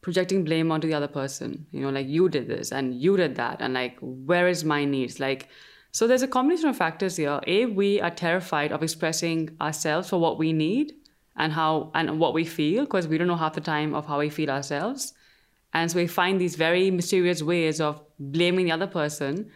[0.00, 1.66] projecting blame onto the other person.
[1.72, 4.84] You know, like you did this and you did that, and like, where is my
[4.84, 5.18] needs?
[5.18, 5.48] Like,
[5.96, 7.40] so there's a combination of factors here.
[7.46, 10.92] A, we are terrified of expressing ourselves for what we need
[11.38, 14.18] and how and what we feel because we don't know half the time of how
[14.18, 15.14] we feel ourselves.
[15.72, 19.50] And so we find these very mysterious ways of blaming the other person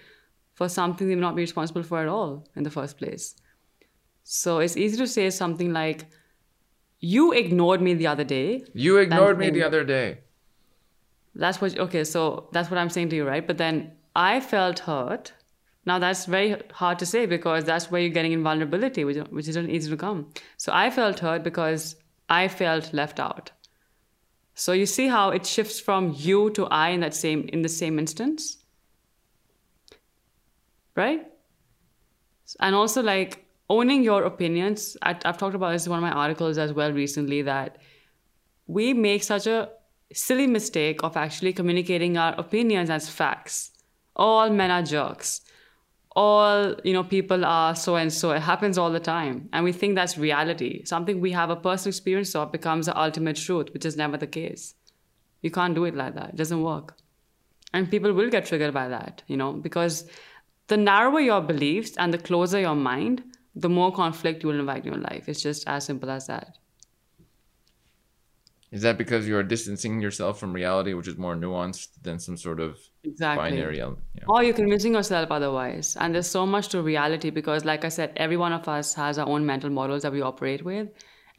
[0.54, 3.34] for something they may not be responsible for at all in the first place.
[4.24, 6.06] So it's easy to say something like,
[7.00, 8.64] You ignored me the other day.
[8.72, 10.20] You ignored me the other day.
[11.34, 13.46] That's what, okay, so that's what I'm saying to you, right?
[13.46, 15.34] But then I felt hurt.
[15.86, 19.48] Now that's very hard to say because that's where you're getting in vulnerability, which, which
[19.48, 20.32] isn't easy to come.
[20.56, 21.96] So I felt hurt because
[22.28, 23.50] I felt left out.
[24.54, 27.68] So you see how it shifts from you to I in that same in the
[27.68, 28.58] same instance,
[30.94, 31.26] right?
[32.58, 34.96] And also like owning your opinions.
[35.00, 37.78] I, I've talked about this in one of my articles as well recently that
[38.66, 39.70] we make such a
[40.12, 43.70] silly mistake of actually communicating our opinions as facts.
[44.16, 45.40] All men are jerks.
[46.22, 48.32] All you know, people are so and so.
[48.38, 50.70] It happens all the time, and we think that's reality.
[50.92, 54.26] Something we have a personal experience of becomes the ultimate truth, which is never the
[54.26, 54.74] case.
[55.40, 56.30] You can't do it like that.
[56.34, 56.96] It doesn't work,
[57.72, 59.22] and people will get triggered by that.
[59.28, 60.04] You know, because
[60.74, 63.24] the narrower your beliefs and the closer your mind,
[63.56, 65.28] the more conflict you will invite in your life.
[65.28, 66.59] It's just as simple as that.
[68.72, 72.60] Is that because you're distancing yourself from reality, which is more nuanced than some sort
[72.60, 73.50] of Exactly.
[73.50, 74.04] binary element?
[74.14, 74.24] Yeah.
[74.28, 75.96] Or you're convincing yourself otherwise.
[75.98, 79.18] And there's so much to reality because, like I said, every one of us has
[79.18, 80.88] our own mental models that we operate with.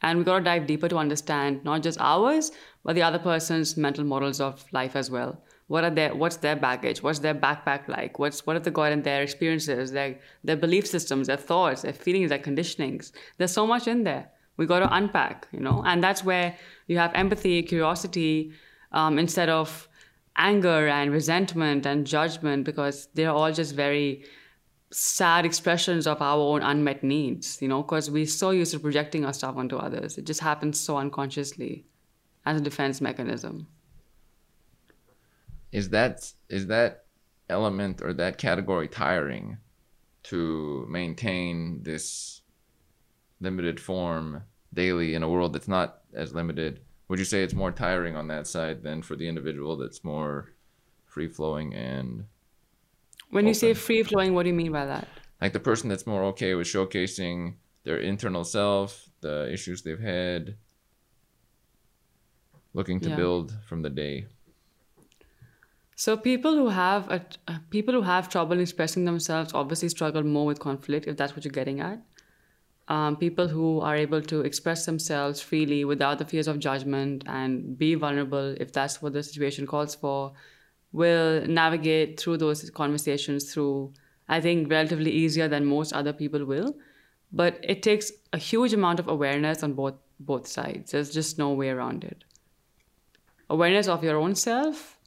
[0.02, 2.50] And we've got to dive deeper to understand not just ours,
[2.84, 5.42] but the other person's mental models of life as well.
[5.68, 7.02] What are their what's their baggage?
[7.02, 8.18] What's their backpack like?
[8.18, 11.94] What's what have they got in their experiences, their their belief systems, their thoughts, their
[11.94, 13.12] feelings, their conditionings?
[13.38, 14.28] There's so much in there.
[14.56, 18.52] We got to unpack, you know, and that's where you have empathy, curiosity,
[18.92, 19.88] um, instead of
[20.36, 24.24] anger and resentment and judgment because they're all just very
[24.90, 29.24] sad expressions of our own unmet needs, you know, because we're so used to projecting
[29.24, 30.18] our stuff onto others.
[30.18, 31.86] It just happens so unconsciously
[32.44, 33.66] as a defense mechanism.
[35.70, 37.04] Is that is that
[37.48, 39.56] element or that category tiring
[40.24, 42.41] to maintain this
[43.42, 47.70] limited form daily in a world that's not as limited would you say it's more
[47.70, 50.48] tiring on that side than for the individual that's more
[51.04, 52.24] free flowing and
[53.32, 55.08] when you say free flowing what do you mean by that?
[55.40, 60.56] Like the person that's more okay with showcasing their internal self the issues they've had
[62.74, 63.16] looking to yeah.
[63.16, 64.26] build from the day.
[65.96, 70.58] So people who have a, people who have trouble expressing themselves obviously struggle more with
[70.58, 72.00] conflict if that's what you're getting at
[72.88, 77.78] um, people who are able to express themselves freely without the fears of judgment and
[77.78, 80.32] be vulnerable if that's what the situation calls for
[80.92, 83.92] will navigate through those conversations through
[84.28, 86.74] i think relatively easier than most other people will.
[87.32, 90.92] But it takes a huge amount of awareness on both both sides.
[90.92, 92.24] There's just no way around it.
[93.48, 94.98] Awareness of your own self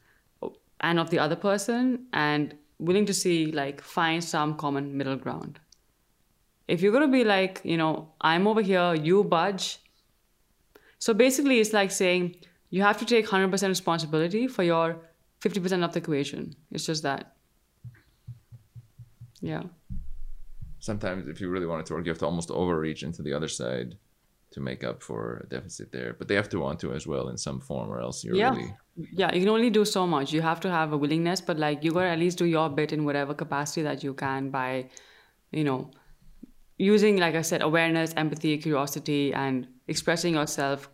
[0.82, 5.60] and of the other person and willing to see like find some common middle ground
[6.68, 9.80] if you're going to be like, you know, I'm over here, you budge.
[11.00, 12.38] So basically, it's like saying
[12.70, 14.98] you have to take 100% responsibility for your
[15.42, 16.56] 50% of the equation.
[16.72, 17.36] It's just that.
[19.42, 19.64] Yeah.
[20.80, 23.34] Sometimes, if you really want it to work, you have to almost overreach into the
[23.34, 23.98] other side
[24.52, 26.16] to make up for a deficit there.
[26.18, 28.52] But they have to want to as well in some form, or else you're yeah.
[28.52, 28.74] really.
[29.12, 30.32] Yeah, you can only do so much.
[30.32, 32.94] You have to have a willingness, but like you gotta at least do your bit
[32.94, 34.90] in whatever capacity that you can by,
[35.52, 35.92] you know,
[36.78, 40.90] using, like I said, awareness, empathy, curiosity, and expressing yourself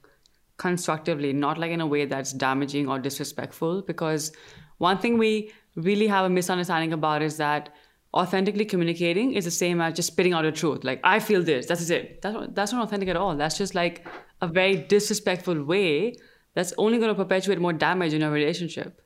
[0.58, 3.82] constructively, not like in a way that's damaging or disrespectful.
[3.82, 4.32] Because
[4.78, 7.74] one thing we really have a misunderstanding about is that
[8.14, 10.84] authentically communicating is the same as just spitting out the truth.
[10.84, 12.22] Like, I feel this, that's it.
[12.22, 13.36] That's not, that's not authentic at all.
[13.36, 14.06] That's just like
[14.42, 16.16] a very disrespectful way
[16.54, 19.02] that's only going to perpetuate more damage in a relationship.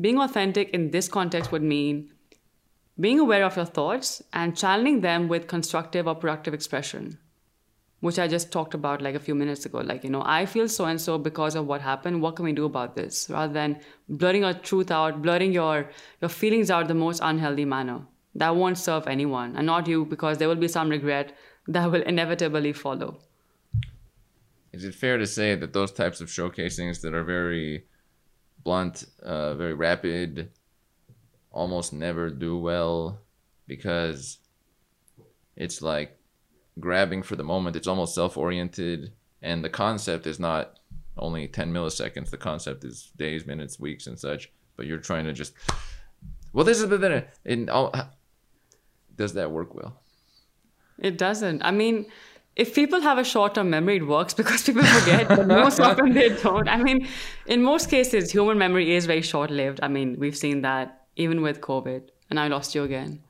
[0.00, 2.10] Being authentic in this context would mean
[2.98, 7.18] being aware of your thoughts and channeling them with constructive or productive expression
[8.06, 9.78] which i just talked about like a few minutes ago.
[9.90, 12.20] Like you know i feel so and so because of what happened.
[12.20, 13.28] What can we do about this?
[13.30, 13.78] Rather than
[14.08, 15.88] blurring your truth out blurring your
[16.20, 18.00] your feelings out the most unhealthy manner.
[18.34, 21.32] That won't serve anyone and not you because there will be some regret
[21.68, 23.16] that will inevitably follow.
[24.72, 27.86] Is it fair to say that those types of showcasings that are very
[28.64, 30.50] blunt uh, very rapid
[31.54, 33.20] almost never do well
[33.66, 34.38] because
[35.56, 36.18] it's like
[36.78, 37.76] grabbing for the moment.
[37.76, 40.78] It's almost self oriented, and the concept is not
[41.16, 42.30] only 10 milliseconds.
[42.30, 44.50] The concept is days, minutes, weeks, and such.
[44.76, 45.54] But you're trying to just,
[46.52, 47.90] well, this is the in all.
[47.94, 48.08] Oh,
[49.16, 50.00] does that work well?
[50.98, 51.64] It doesn't.
[51.64, 52.06] I mean,
[52.56, 55.28] if people have a short-term memory, it works because people forget.
[55.28, 56.68] but most often they don't.
[56.68, 57.06] I mean,
[57.46, 59.78] in most cases, human memory is very short-lived.
[59.84, 62.08] I mean, we've seen that even with COVID.
[62.30, 63.22] And I lost you again.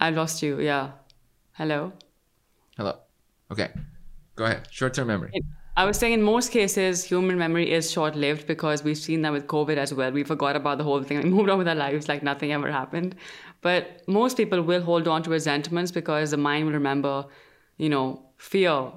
[0.00, 0.92] I lost you, yeah.
[1.52, 1.92] Hello?
[2.76, 2.98] Hello.
[3.50, 3.70] Okay.
[4.34, 4.66] Go ahead.
[4.70, 5.30] Short term memory.
[5.76, 9.32] I was saying in most cases, human memory is short lived because we've seen that
[9.32, 10.10] with COVID as well.
[10.10, 12.70] We forgot about the whole thing and moved on with our lives like nothing ever
[12.70, 13.14] happened.
[13.62, 17.24] But most people will hold on to resentments because the mind will remember,
[17.78, 18.90] you know, fear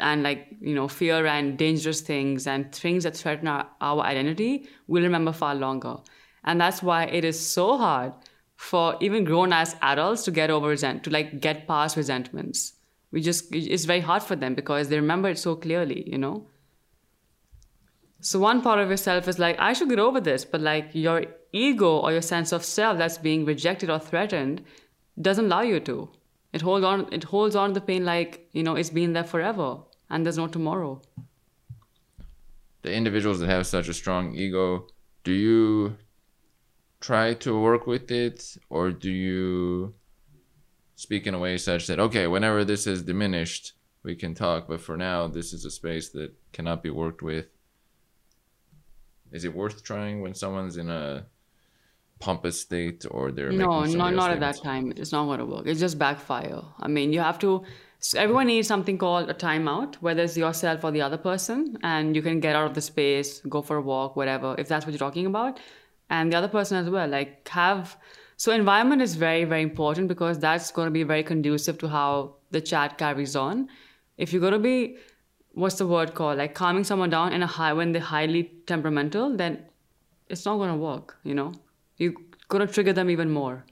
[0.00, 4.68] and like, you know, fear and dangerous things and things that threaten our, our identity
[4.86, 5.96] will remember far longer.
[6.44, 8.12] And that's why it is so hard
[8.56, 12.74] for even grown as adults to get over resent, to like get past resentments.
[13.12, 16.46] We just, it's very hard for them because they remember it so clearly, you know?
[18.20, 21.24] So one part of yourself is like, I should get over this, but like your
[21.52, 24.62] ego or your sense of self that's being rejected or threatened
[25.20, 26.10] doesn't allow you to.
[26.52, 29.24] It holds on, it holds on to the pain like, you know, it's been there
[29.24, 29.78] forever
[30.10, 31.00] and there's no tomorrow.
[32.82, 34.86] The individuals that have such a strong ego,
[35.22, 35.96] do you
[37.00, 39.94] try to work with it or do you
[40.96, 44.80] speak in a way such that okay whenever this is diminished we can talk but
[44.80, 47.46] for now this is a space that cannot be worked with.
[49.30, 51.26] Is it worth trying when someone's in a
[52.18, 54.92] pompous state or they're no not, not at that time.
[54.96, 55.66] It's not going to work.
[55.66, 56.62] It's just backfire.
[56.80, 57.64] I mean you have to
[58.16, 62.22] everyone needs something called a timeout whether it's yourself or the other person and you
[62.22, 65.06] can get out of the space go for a walk whatever if that's what you're
[65.08, 65.58] talking about
[66.10, 67.96] and the other person as well like have
[68.36, 72.34] so environment is very very important because that's going to be very conducive to how
[72.50, 73.68] the chat carries on.
[74.16, 74.96] If you're going to be
[75.52, 76.38] what's the word called?
[76.38, 79.64] Like calming someone down in a high when they're highly temperamental then
[80.28, 81.52] it's not going to work you know?
[81.96, 82.14] You're
[82.48, 83.64] going to trigger them even more.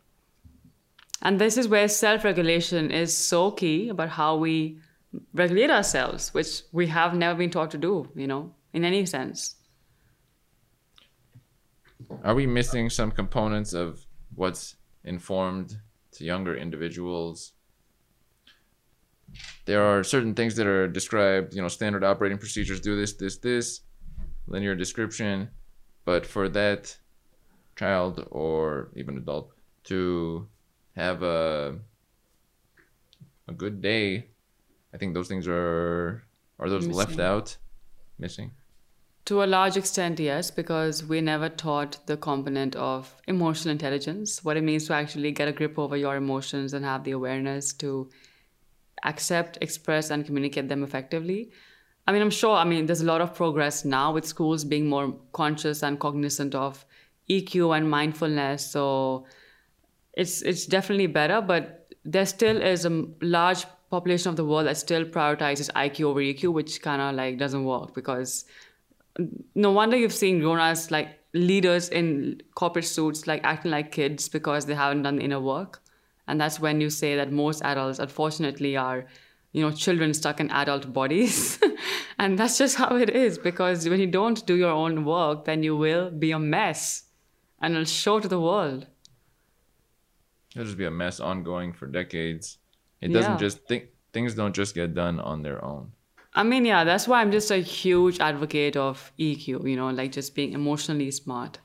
[1.22, 4.78] And this is where self-regulation is so key about how we
[5.34, 9.55] regulate ourselves which we have never been taught to do you know in any sense
[12.24, 15.78] are we missing some components of what's informed
[16.12, 17.53] to younger individuals.
[19.64, 23.38] There are certain things that are described, you know, standard operating procedures do this, this,
[23.38, 23.80] this,
[24.47, 25.51] linear description.
[26.05, 26.97] But for that
[27.76, 29.53] child or even adult
[29.84, 30.49] to
[30.94, 31.78] have a
[33.49, 34.28] a good day,
[34.92, 36.24] I think those things are
[36.59, 37.57] are those left out,
[38.18, 38.53] missing.
[39.26, 44.56] To a large extent, yes, because we never taught the component of emotional intelligence, what
[44.56, 48.08] it means to actually get a grip over your emotions and have the awareness to
[49.04, 51.50] accept, express, and communicate them effectively.
[52.06, 54.88] I mean, I'm sure, I mean, there's a lot of progress now with schools being
[54.88, 56.86] more conscious and cognizant of
[57.28, 58.64] EQ and mindfulness.
[58.64, 59.26] So
[60.12, 64.76] it's it's definitely better, but there still is a large population of the world that
[64.76, 68.44] still prioritizes IQ over EQ, which kind of like doesn't work because
[69.54, 74.66] no wonder you've seen grown-ups like leaders in corporate suits like acting like kids because
[74.66, 75.82] they haven't done the inner work
[76.28, 79.06] and that's when you say that most adults unfortunately are
[79.52, 81.58] you know children stuck in adult bodies
[82.18, 85.62] and that's just how it is because when you don't do your own work then
[85.62, 87.04] you will be a mess
[87.60, 88.86] and it'll show to the world
[90.56, 92.56] It'll just be a mess ongoing for decades.
[93.02, 95.92] It doesn't just think things don't just get done on their own.
[96.37, 100.12] I mean, yeah, that's why I'm just a huge advocate of EQ, you know, like
[100.12, 101.59] just being emotionally smart.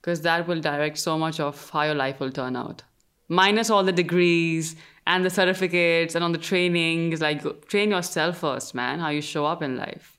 [0.00, 2.84] Because that will direct so much of how your life will turn out.
[3.28, 8.72] Minus all the degrees and the certificates and on the trainings, like train yourself first,
[8.72, 10.16] man, how you show up in life.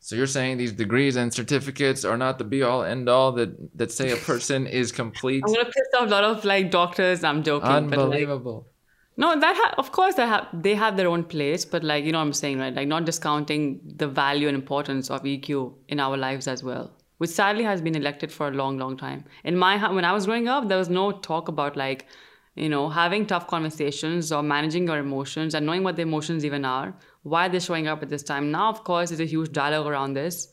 [0.00, 3.78] So you're saying these degrees and certificates are not the be all end all that
[3.78, 5.44] that say a person is complete?
[5.46, 7.22] I'm gonna piss off a lot of like doctors.
[7.22, 8.71] I'm joking, but like, Unbelievable.
[9.16, 12.12] No, that ha- of course they have they have their own place, but like you
[12.12, 12.74] know what I'm saying, right?
[12.74, 17.30] Like not discounting the value and importance of EQ in our lives as well, which
[17.30, 19.24] sadly has been elected for a long, long time.
[19.44, 22.06] In my when I was growing up, there was no talk about like
[22.54, 26.64] you know having tough conversations or managing your emotions and knowing what the emotions even
[26.64, 28.50] are, why they're showing up at this time.
[28.50, 30.48] Now, of course, there's a huge dialogue around this,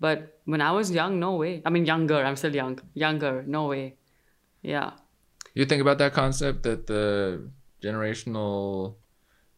[0.00, 1.60] but when I was young, no way.
[1.66, 2.24] I mean, younger.
[2.24, 2.80] I'm still young.
[2.94, 3.96] Younger, no way.
[4.62, 4.92] Yeah.
[5.52, 7.50] You think about that concept that the
[7.82, 8.96] generational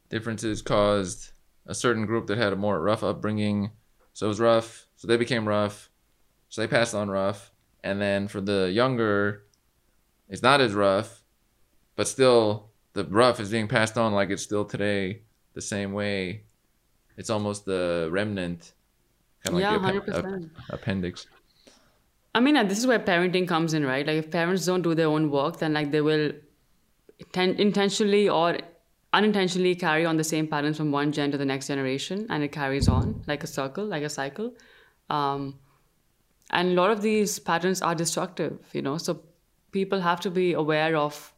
[0.09, 1.33] differences caused
[1.67, 3.71] a certain group that had a more rough upbringing.
[4.13, 5.89] So it was rough, so they became rough,
[6.49, 7.53] so they passed on rough.
[7.83, 9.45] And then for the younger,
[10.29, 11.23] it's not as rough,
[11.97, 15.23] but still the rough is being passed on like it's still today
[15.55, 16.45] the same way.
[17.17, 18.73] It's almost the remnant,
[19.45, 20.51] kind of yeah, like the appen- percent.
[20.69, 21.27] ap- appendix.
[22.35, 24.07] I mean, uh, this is where parenting comes in, right?
[24.07, 26.33] Like, if parents don't do their own work, then like they will
[27.35, 28.59] intentionally or
[29.13, 32.53] unintentionally carry on the same patterns from one gen to the next generation, and it
[32.53, 34.55] carries on like a circle, like a cycle.
[35.09, 35.59] Um,
[36.51, 38.99] and a lot of these patterns are destructive, you know.
[38.99, 39.23] So
[39.73, 41.33] people have to be aware of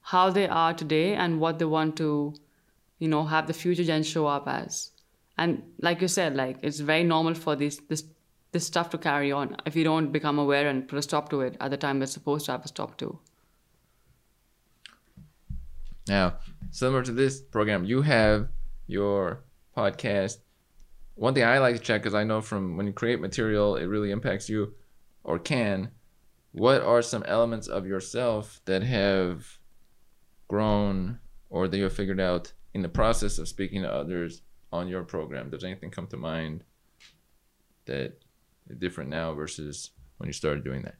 [0.00, 2.34] how they are today and what they want to,
[2.98, 4.90] you know, have the future gen show up as.
[5.36, 8.04] And like you said, like it's very normal for this this
[8.52, 11.42] this stuff to carry on if you don't become aware and put a stop to
[11.42, 13.18] it at the time it's supposed to have a stop to.
[16.08, 16.36] Now,
[16.70, 18.48] similar to this program, you have
[18.86, 19.44] your
[19.76, 20.38] podcast.
[21.14, 23.84] One thing I like to check because I know from when you create material, it
[23.84, 24.74] really impacts you
[25.22, 25.90] or can.
[26.52, 29.58] What are some elements of yourself that have
[30.48, 31.18] grown
[31.50, 34.40] or that you have figured out in the process of speaking to others
[34.72, 35.50] on your program?
[35.50, 36.64] Does anything come to mind
[37.84, 38.20] that
[38.68, 40.96] is different now versus when you started doing that?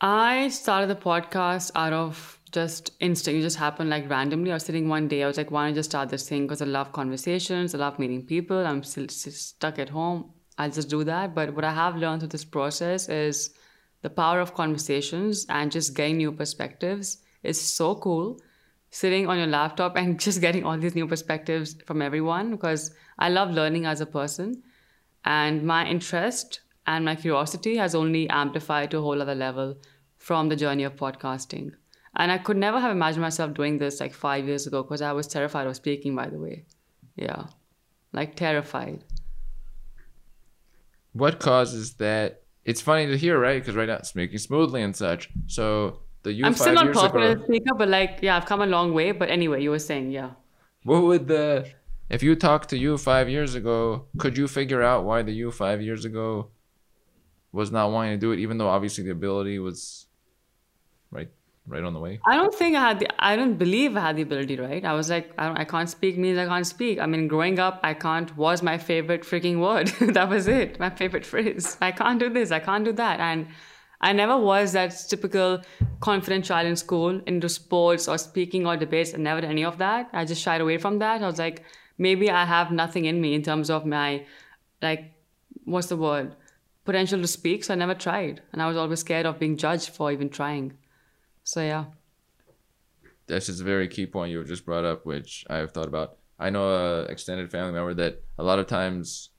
[0.00, 3.38] I started the podcast out of just instinct.
[3.38, 4.50] It just happened like randomly.
[4.50, 5.22] I was sitting one day.
[5.22, 6.46] I was like, why don't I just start this thing?
[6.46, 7.74] Because I love conversations.
[7.74, 8.66] I love meeting people.
[8.66, 10.32] I'm still s- stuck at home.
[10.58, 11.34] I'll just do that.
[11.34, 13.50] But what I have learned through this process is
[14.02, 18.40] the power of conversations and just getting new perspectives is so cool.
[18.90, 23.28] Sitting on your laptop and just getting all these new perspectives from everyone because I
[23.28, 24.62] love learning as a person.
[25.24, 29.76] And my interest and my curiosity has only amplified to a whole other level
[30.16, 31.72] from the journey of podcasting.
[32.18, 35.12] And I could never have imagined myself doing this like five years ago because I
[35.12, 36.64] was terrified of speaking, by the way.
[37.14, 37.44] Yeah.
[38.12, 39.04] Like terrified.
[41.12, 42.42] What causes that?
[42.64, 43.60] It's funny to hear, right?
[43.62, 45.30] Because right now it's speaking smoothly and such.
[45.46, 48.66] So the you I'm still not popular ago, speaker, but like, yeah, I've come a
[48.66, 49.12] long way.
[49.12, 50.32] But anyway, you were saying, yeah.
[50.82, 51.70] what would the
[52.10, 55.50] if you talked to you five years ago, could you figure out why the you
[55.50, 56.50] five years ago
[57.52, 60.06] was not wanting to do it, even though obviously the ability was
[61.10, 61.28] right,
[61.68, 62.20] right on the way?
[62.26, 64.84] I don't think I had the, I don't believe I had the ability, right?
[64.84, 66.98] I was like, I, I can't speak means I can't speak.
[66.98, 69.88] I mean, growing up, I can't was my favorite freaking word.
[70.14, 71.76] that was it, my favorite phrase.
[71.80, 73.20] I can't do this, I can't do that.
[73.20, 73.46] And
[74.00, 75.60] I never was that typical
[76.00, 79.12] confident child in school into sports or speaking or debates.
[79.14, 80.08] I never did any of that.
[80.12, 81.22] I just shied away from that.
[81.22, 81.64] I was like,
[81.98, 84.24] maybe I have nothing in me in terms of my,
[84.80, 85.12] like,
[85.64, 86.36] what's the word?
[86.84, 87.64] Potential to speak.
[87.64, 88.40] So I never tried.
[88.52, 90.77] And I was always scared of being judged for even trying.
[91.48, 91.86] So yeah.
[93.26, 96.18] That's just a very key point you just brought up, which I've thought about.
[96.38, 99.30] I know a extended family member that a lot of times,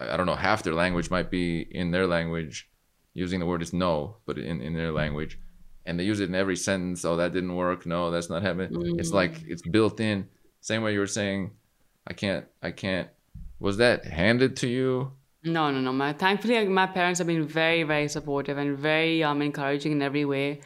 [0.00, 2.70] I don't know, half their language might be in their language
[3.12, 5.38] using the word is no, but in, in their language.
[5.84, 7.04] And they use it in every sentence.
[7.04, 7.84] Oh, that didn't work.
[7.84, 8.70] No, that's not happening.
[8.70, 8.98] Mm.
[8.98, 10.26] It's like it's built in.
[10.62, 11.50] Same way you were saying,
[12.06, 13.08] I can't, I can't.
[13.60, 15.12] Was that handed to you?
[15.44, 15.92] No, no, no.
[15.92, 20.24] My thankfully, my parents have been very, very supportive and very um encouraging in every
[20.24, 20.60] way.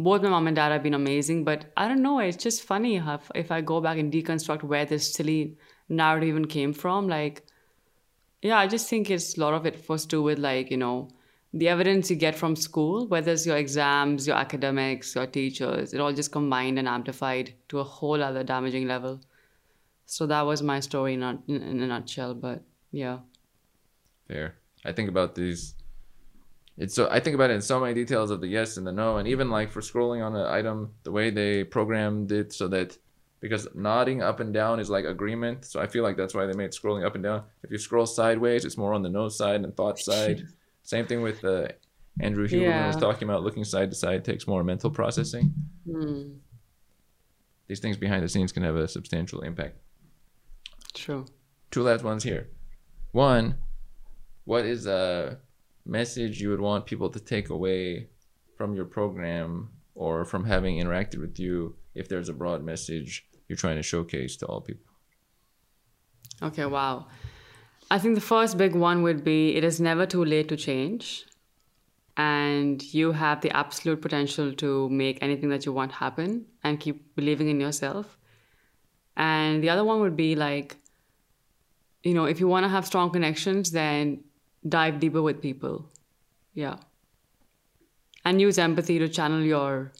[0.00, 2.18] Both my mom and dad have been amazing, but I don't know.
[2.20, 5.58] It's just funny how if I go back and deconstruct where this silly
[5.90, 7.44] narrative even came from, like,
[8.40, 10.78] yeah, I just think it's a lot of it was to do with like you
[10.78, 11.10] know
[11.52, 16.00] the evidence you get from school, whether it's your exams, your academics, your teachers, it
[16.00, 19.20] all just combined and amplified to a whole other damaging level.
[20.06, 22.34] So that was my story in a, in a nutshell.
[22.34, 23.18] But yeah.
[24.28, 24.56] Fair.
[24.84, 25.74] I think about these.
[26.78, 28.92] It's so I think about it in so many details of the yes and the
[28.92, 32.68] no, and even like for scrolling on an item, the way they programmed it so
[32.68, 32.96] that
[33.40, 35.64] because nodding up and down is like agreement.
[35.64, 37.42] So I feel like that's why they made scrolling up and down.
[37.62, 40.46] If you scroll sideways, it's more on the no side and thought side.
[40.82, 41.68] Same thing with uh,
[42.20, 42.86] Andrew Huberman yeah.
[42.86, 45.52] was talking about looking side to side takes more mental processing.
[45.88, 46.36] Mm.
[47.66, 49.76] These things behind the scenes can have a substantial impact.
[50.92, 51.24] True.
[51.70, 52.48] Two last ones here.
[53.12, 53.56] One,
[54.44, 55.38] what is a
[55.84, 58.08] message you would want people to take away
[58.56, 63.56] from your program or from having interacted with you if there's a broad message you're
[63.56, 64.86] trying to showcase to all people?
[66.42, 67.06] Okay, wow.
[67.90, 71.26] I think the first big one would be it is never too late to change.
[72.16, 77.14] And you have the absolute potential to make anything that you want happen and keep
[77.16, 78.18] believing in yourself.
[79.16, 80.76] And the other one would be like,
[82.02, 84.24] you know, if you want to have strong connections, then
[84.66, 85.90] dive deeper with people.
[86.54, 86.76] Yeah.
[88.24, 89.92] And use empathy to channel your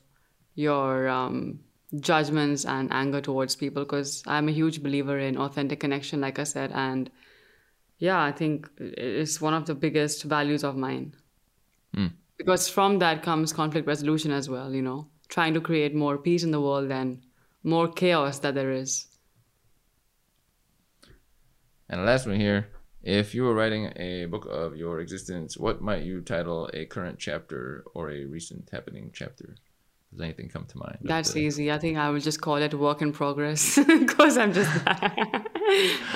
[0.54, 1.60] your um,
[1.98, 6.44] judgments and anger towards people because I'm a huge believer in authentic connection, like I
[6.44, 7.10] said, and
[7.98, 11.14] yeah, I think it's one of the biggest values of mine.
[11.96, 12.12] Mm.
[12.36, 16.42] Because from that comes conflict resolution as well, you know, trying to create more peace
[16.42, 17.22] in the world and
[17.62, 19.06] more chaos that there is.
[21.88, 22.68] And last one here
[23.02, 27.18] if you were writing a book of your existence, what might you title a current
[27.18, 29.54] chapter or a recent happening chapter?
[30.12, 30.98] Does anything come to mind?
[31.02, 31.40] That's the...
[31.40, 31.70] easy.
[31.70, 34.70] I think I would just call it work in progress because I'm just.
[34.86, 35.44] I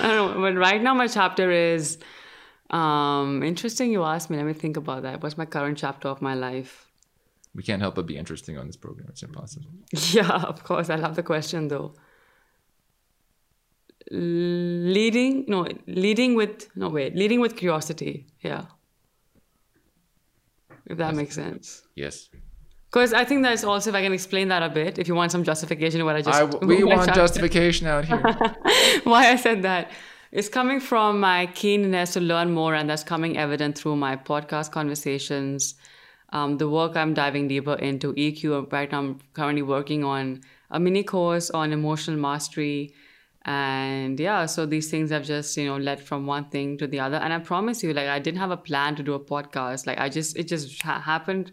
[0.02, 0.40] don't know.
[0.40, 1.98] But right now, my chapter is
[2.70, 3.92] um, interesting.
[3.92, 4.36] You asked me.
[4.36, 5.22] Let me think about that.
[5.22, 6.86] What's my current chapter of my life?
[7.54, 9.06] We can't help but be interesting on this program.
[9.10, 9.70] It's impossible.
[10.10, 10.90] Yeah, of course.
[10.90, 11.94] I love the question though.
[14.10, 18.26] Leading, no, leading with, no, wait, leading with curiosity.
[18.40, 18.66] Yeah.
[20.86, 21.82] If that That's makes sense.
[21.94, 22.28] Yes.
[22.94, 25.32] Because I think that's also, if I can explain that a bit, if you want
[25.32, 26.40] some justification of what I just.
[26.40, 28.20] I, we want justification out here.
[29.04, 29.90] Why I said that.
[30.30, 34.70] It's coming from my keenness to learn more, and that's coming evident through my podcast
[34.70, 35.74] conversations,
[36.30, 38.70] um, the work I'm diving deeper into EQ.
[38.72, 42.94] Right now, I'm currently working on a mini course on emotional mastery.
[43.46, 47.00] And yeah, so these things have just, you know, led from one thing to the
[47.00, 47.16] other.
[47.16, 49.86] And I promise you, like, I didn't have a plan to do a podcast.
[49.86, 51.52] Like, I just, it just ha- happened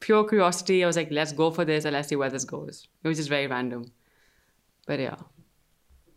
[0.00, 0.82] pure curiosity.
[0.82, 2.88] I was like, let's go for this and let's see where this goes.
[3.04, 3.84] It was just very random.
[4.86, 5.16] But yeah.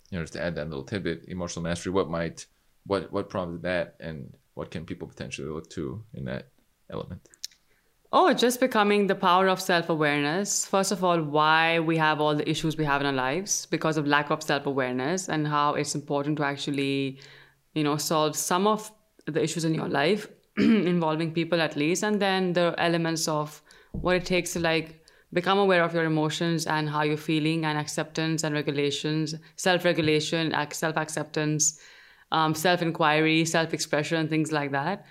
[0.09, 2.47] You know, just to add that little tidbit, emotional mastery, what might,
[2.87, 6.47] what, what prompted that and what can people potentially look to in that
[6.91, 7.27] element?
[8.15, 10.67] Oh, just becoming the power of self awareness.
[10.67, 13.97] First of all, why we have all the issues we have in our lives because
[13.97, 17.17] of lack of self awareness, and how it's important to actually,
[17.73, 18.91] you know, solve some of
[19.25, 24.15] the issues in your life involving people at least, and then the elements of what
[24.15, 25.03] it takes to like
[25.33, 31.79] become aware of your emotions and how you're feeling and acceptance and regulations self-regulation self-acceptance
[32.31, 35.03] um, self-inquiry self-expression things like that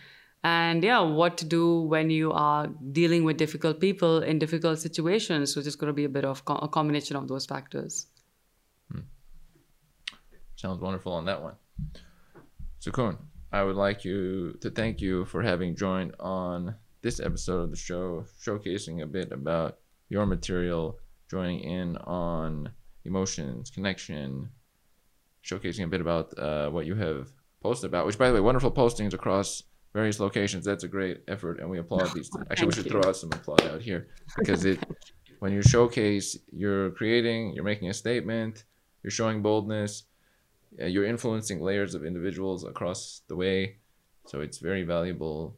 [0.45, 5.57] and yeah what to do when you are dealing with difficult people in difficult situations
[5.57, 8.07] which is going to be a bit of co- a combination of those factors
[8.91, 9.01] hmm.
[10.57, 11.55] sounds wonderful on that one
[12.83, 13.17] So Sukun,
[13.53, 17.77] I would like you to thank you for having joined on this episode of the
[17.77, 19.79] show, showcasing a bit about
[20.09, 20.99] your material,
[21.31, 22.71] joining in on
[23.05, 24.49] emotions, connection,
[25.45, 27.29] showcasing a bit about uh, what you have
[27.63, 29.63] posted about, which, by the way, wonderful postings across
[29.93, 30.65] various locations.
[30.65, 32.29] That's a great effort, and we applaud these.
[32.33, 32.47] Things.
[32.51, 32.91] Actually, we should you.
[32.91, 34.79] throw out some applaud out here because it,
[35.39, 38.65] when you showcase, you're creating, you're making a statement,
[39.03, 40.05] you're showing boldness,
[40.81, 43.77] uh, you're influencing layers of individuals across the way,
[44.27, 45.57] so it's very valuable,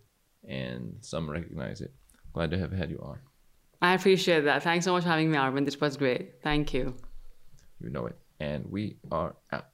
[0.48, 1.92] and some recognize it.
[2.32, 3.18] Glad to have had you on.
[3.80, 4.62] I appreciate that.
[4.62, 5.64] Thanks so much for having me, Armen.
[5.64, 6.42] This was great.
[6.42, 6.96] Thank you.
[7.80, 9.66] You know it, and we are out.